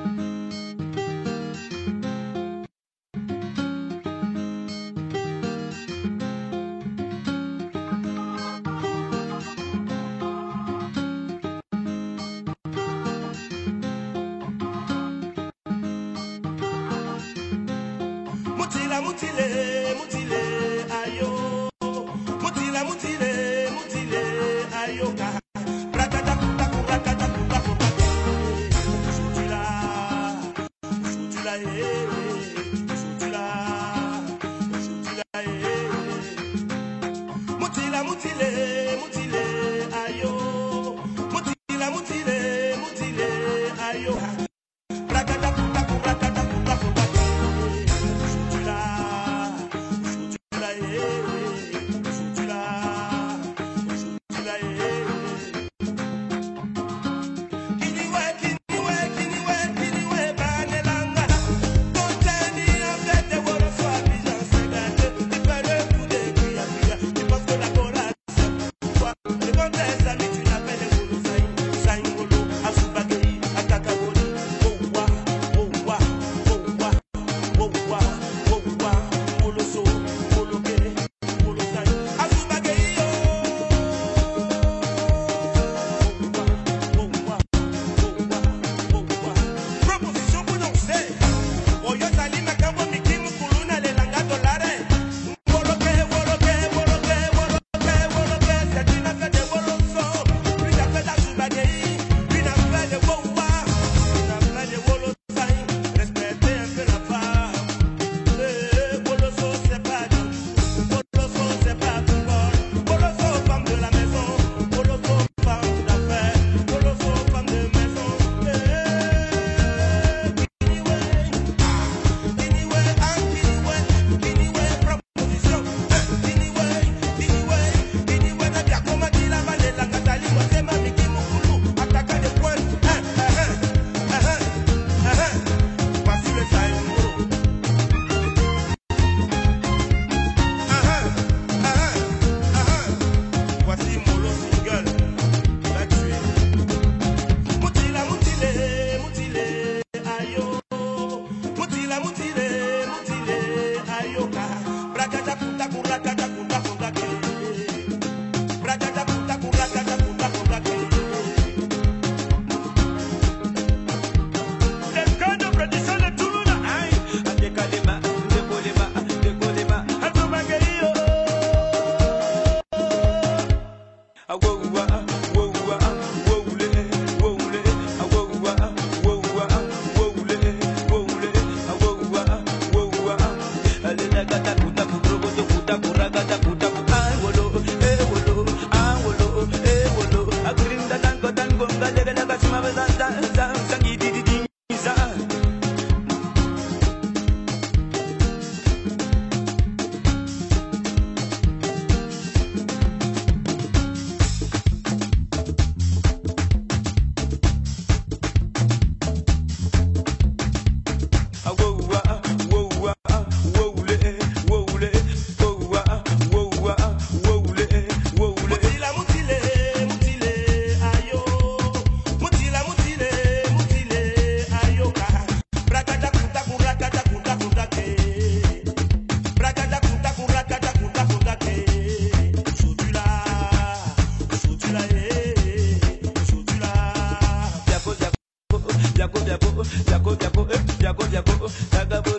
[239.34, 240.46] jago jago jago
[240.80, 242.13] jago jago jago jago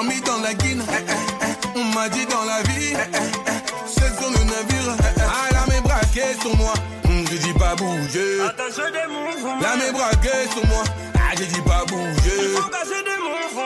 [0.00, 0.82] dormi dans la guine.
[0.88, 1.44] eh, eh,
[1.74, 1.78] eh.
[1.78, 2.94] On m'a dit dans la vie,
[3.86, 4.96] c'est sur le navire.
[4.98, 5.20] eh.
[5.20, 6.72] Ah, la mes braquée sur moi,
[7.04, 8.38] Hum, je dis pas bouger.
[8.38, 10.82] La mes braquée sur moi,
[11.14, 12.54] ah, je dis pas bouger.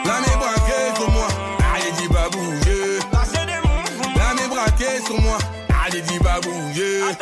[0.04, 1.28] La mes braquée sur moi,
[1.60, 2.98] ah, je dis pas bouger.
[4.16, 5.38] La mes braquée sur moi,
[5.70, 7.02] ah, je dis pas bouger.
[7.10, 7.14] Oh,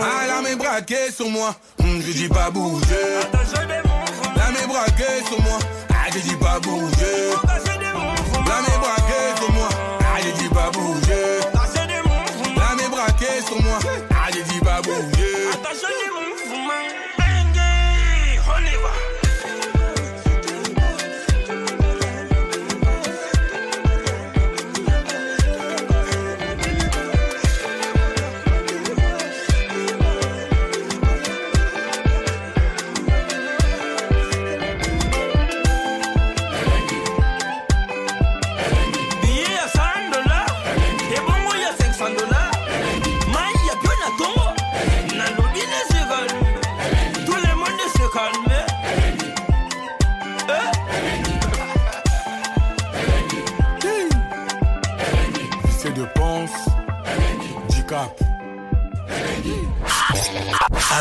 [0.00, 1.54] Ah, la main braquée sur moi.
[1.80, 3.20] Hum, je dis pas bouger.
[4.36, 5.58] La main braquée sur moi.
[5.90, 7.30] Ah, je dis pas bouger.
[8.46, 9.68] La main braquée sur moi.
[10.00, 11.01] Ah, je dis pas bouger.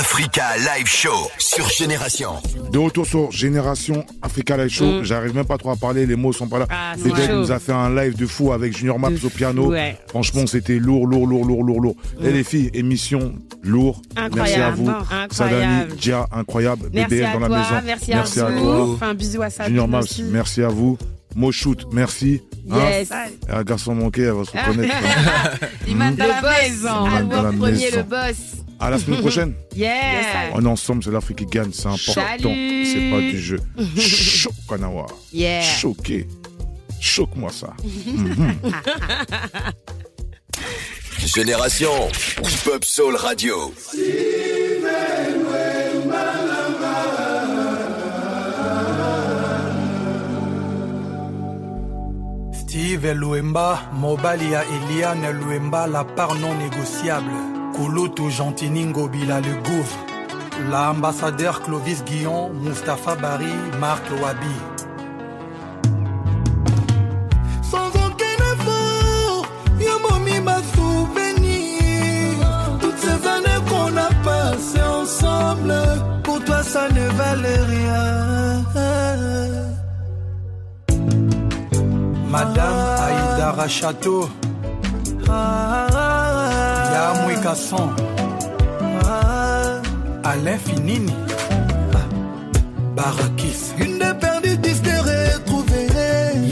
[0.01, 2.31] Africa Live Show sur Génération.
[2.71, 4.85] De retour sur Génération Africa Live Show.
[5.01, 5.03] Mm.
[5.03, 6.65] J'arrive même pas trop à parler, les mots sont pas là.
[6.71, 7.13] Ah, chaud.
[7.35, 9.67] nous a fait un live de fou avec Junior Maps au piano.
[9.67, 9.95] ouais.
[10.07, 11.95] Franchement, c'était lourd, lourd, lourd, lourd, lourd, lourd.
[12.23, 14.01] Et les filles, émission lourd.
[14.15, 14.23] Merci
[14.59, 14.75] à Incroyable.
[14.77, 14.89] vous.
[14.89, 15.33] Incroyable.
[15.35, 16.89] Sadani, Dia, incroyable.
[16.91, 17.81] Merci BBL à dans la maison.
[17.85, 18.59] merci à à vous.
[18.63, 18.89] toi.
[18.95, 20.23] Enfin, un bisou à Sabine Junior Maps, aussi.
[20.23, 20.97] merci à vous.
[21.35, 22.41] Moshoot, merci.
[22.65, 23.09] Yes.
[23.47, 24.95] Et un garçon manqué, elle va se reconnaître.
[25.87, 26.15] Il m'a Mhm.
[26.17, 27.05] dans la maison.
[27.05, 28.35] Albert premier, le boss.
[28.81, 29.53] À la semaine prochaine.
[29.75, 30.51] Yeah.
[30.53, 32.23] On est ensemble, c'est l'Afrique qui gagne, c'est important.
[32.51, 33.59] C'est pas du jeu.
[33.97, 35.05] Choc, Kanawa.
[35.31, 35.61] Yeah.
[35.61, 36.27] Choqué.
[36.99, 37.73] Choque-moi ça.
[37.83, 38.55] Mhm.
[41.25, 41.91] Génération
[42.43, 43.71] Hip Hop Soul Radio.
[52.53, 57.60] Steve Luemba, mobali ya Eliane Luemba, la part non négociable.
[57.81, 59.97] Kulutu Gentiningo Bila le gouffre.
[60.69, 64.55] L'ambassadeur Clovis Guillon, Mustapha Bari, Marc Wabi.
[67.63, 69.45] Sans aucun effort,
[69.79, 72.45] Yamomi m'a souvenir.
[72.81, 75.73] Toutes ces années qu'on a passées ensemble.
[76.61, 78.63] ça ne valait rien.
[82.29, 84.29] Madame Aïdara Château,
[87.01, 87.89] Yamwe Kasson,
[90.23, 91.11] Alain Finini,
[92.95, 93.73] Barakis.
[93.79, 95.87] Une des perdues disques retrouvées.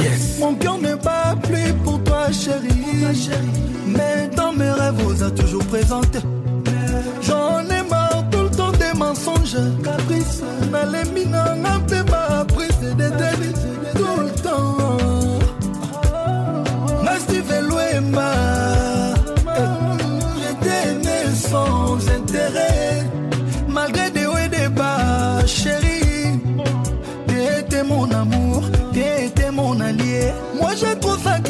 [0.01, 0.39] Yes.
[0.39, 3.05] Mon cœur ne bat plus pour toi, chérie.
[3.85, 6.19] Mais dans mes rêves, vous a toujours présenté.
[7.21, 9.57] J'en ai marre tout le temps des mensonges.
[9.83, 10.41] Caprice,
[10.71, 12.45] nalemina, un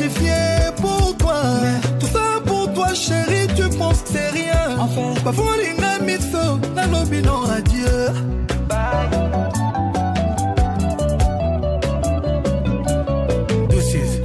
[0.09, 1.41] sacrifié pour toi.
[1.99, 4.77] Tout ça pour toi, chérie, tu penses que c'est rien.
[4.79, 8.13] Enfin, parfois l'inga miso, na lobi non adieu.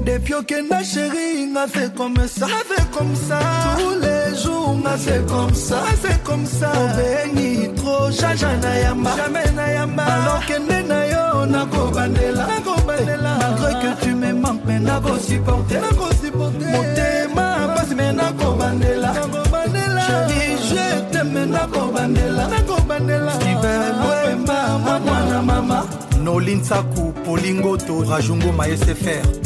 [0.06, 2.46] Depuis que ma chérie m'a fait comme ça,
[2.94, 3.38] comme ça.
[3.78, 6.70] Tous les jours m'a fait comme ça, fait comme ça.
[6.74, 10.04] Oh béni trop, jaja na yamba, jamais na yamba.
[10.04, 13.32] Alors que yo na ko bandela, na ko bandela.
[13.40, 16.70] Malgré que tu me manques, mais na ko supporter, na ko supporter.
[16.74, 20.00] Motema passe mais na ko bandela, na ko bandela.
[20.06, 23.32] Chérie, je t'aime na ko bandela, na ko bandela.
[23.32, 25.84] Steven Wemba, mwana mama.
[26.22, 29.44] Nolinsaku, Polingoto, Rajungo SFR.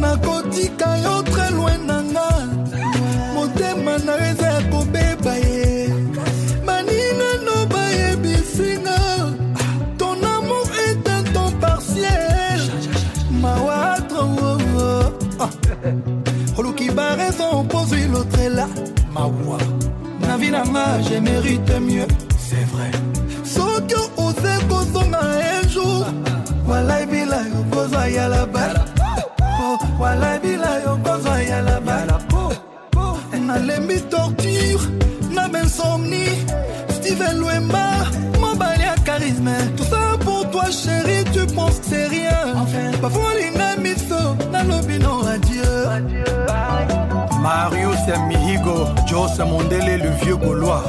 [0.00, 1.45] nakotika yo tre
[19.30, 19.58] mawa
[20.20, 22.08] na vi na nga je mérite mieux.
[22.38, 22.90] C'est vrai.
[23.44, 26.06] Soki oze kozonga un jour.
[26.68, 28.84] Walai bila yo kozwa yala bala
[30.00, 32.18] wala bila yo kozwa yala bala
[33.46, 34.84] nalembi torture
[35.30, 36.26] na bensomni
[36.90, 37.84] steven lwemba
[38.40, 39.54] mobali ya charisme.
[39.76, 42.66] Tout ça pour toi chéri tu penses que c'est rien.
[43.00, 45.62] Parfois linga miso nalobi non adieu.
[47.42, 48.35] Marius Mihigo,
[49.06, 50.82] Joss Mondele, le vieux Gaulois.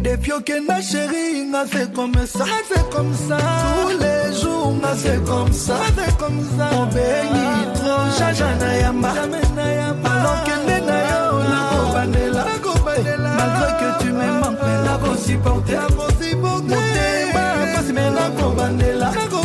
[0.00, 3.36] Depuis que ma chérie m'a fait comme ça, fait comme ça.
[3.38, 6.68] Tous les jours m'a fait comme ça, fait comme ça.
[6.76, 12.72] On bénit trop, jaja na yamba, alors que nena yo na ko bandela, na ko
[12.84, 13.30] bandela.
[13.38, 16.76] Malgré que tu me manques, mais la ko supporter, la ko supporter.
[16.76, 19.42] Motema passe mais na ko bandela, na ko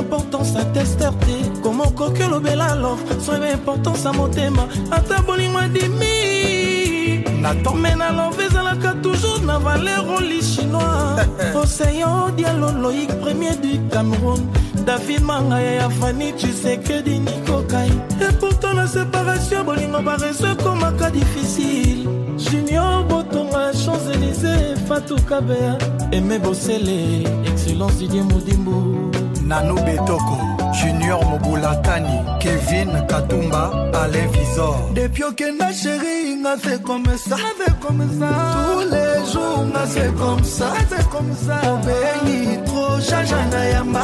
[0.00, 6.60] importance ya tester te koma okoki olobela love soyeba importance ya motema ata bolingo adimi
[7.74, 11.16] me na love ezalaka toujours na valer oli chinois.
[11.54, 14.40] Océan dialo loïc premier du cameroun.
[14.86, 17.90] David mangaya ya fani tshisekedi nikokai
[18.20, 22.08] et pourtant la séparation bolingo bareso ekomaka difficile.
[22.38, 25.78] Junior botonga champs-élysées fatou kabea.
[26.12, 29.10] Aime bosele excellence didie modimbu
[29.50, 30.36] nano betoko
[30.78, 33.62] junior mobulatani kevin katumba
[34.00, 37.36] ale visor depuis okenda sheri nga se comme ça
[38.66, 40.44] tous les jours nga se comme
[41.44, 44.02] ça obeli tro jaja na yamba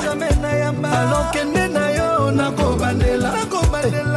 [1.00, 3.30] alokende na yo nakobandela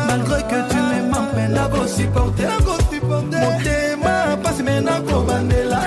[0.10, 2.46] malgré que tu memampe nakosupporte
[3.42, 4.14] motema
[4.44, 5.80] pasi me nakobandela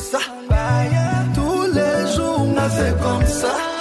[0.00, 0.18] ça.
[1.34, 3.75] Tous les jours, m'a fait comme ça.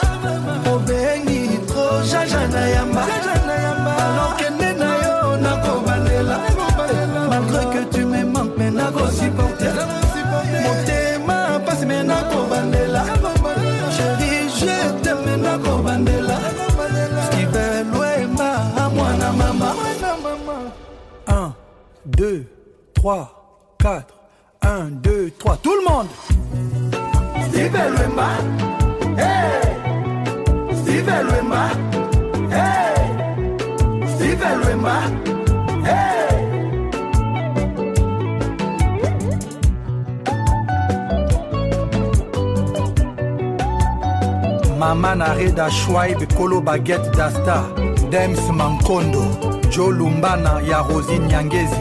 [44.95, 47.63] Mama na reda schwaib kolo baguette dasta
[48.09, 49.23] dems mankondo
[49.69, 51.75] jo lumbana ya rosi nyangezi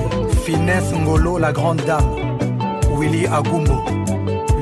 [0.45, 2.39] finesse ngolo la grande dame
[2.99, 3.83] willy agumbo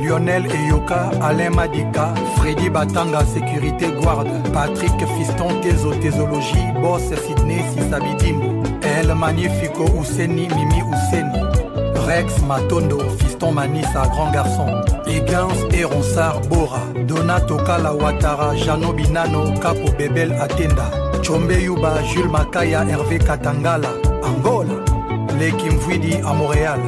[0.03, 8.69] lionel eyoka alain madika fredi batanga sécurité guarde patrick fiston tezo tésologie boss sydney sisabidimbo
[8.83, 11.42] el magnifico useni mimi useni
[12.13, 14.69] rex matondo fiston manisa grand garçon.
[15.07, 16.83] Egans et ronsard bora.
[17.09, 20.87] Donato kala watara jano binano capo bebel atenda
[21.23, 23.93] chombe yuba jules makaya hervé katangala.
[24.29, 24.77] Angola.
[25.39, 26.81] Leki mvwidi à montréal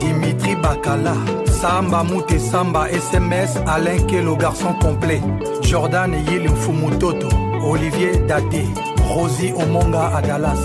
[0.00, 1.14] dimitri bakala.
[1.60, 5.22] Samba mute samba sms alain kelo garçon complet.
[5.62, 7.28] Jordan yili mfumutoto
[7.70, 8.64] olivier date
[9.14, 10.62] rosi omonga à dallas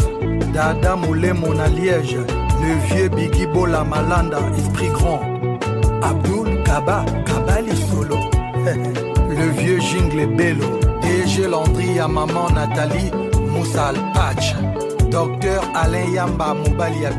[0.53, 2.19] dada mulemo na liège
[2.61, 5.21] le vieux bigi bola malanda esprit grand.
[6.01, 8.17] Abdul kaba kabali solo.
[9.31, 10.79] Le vieux jingle bello.
[11.01, 13.11] Dg landry à maman nathalie
[13.53, 14.53] moussal patch
[15.09, 17.11] docteur alain yamba mobali ya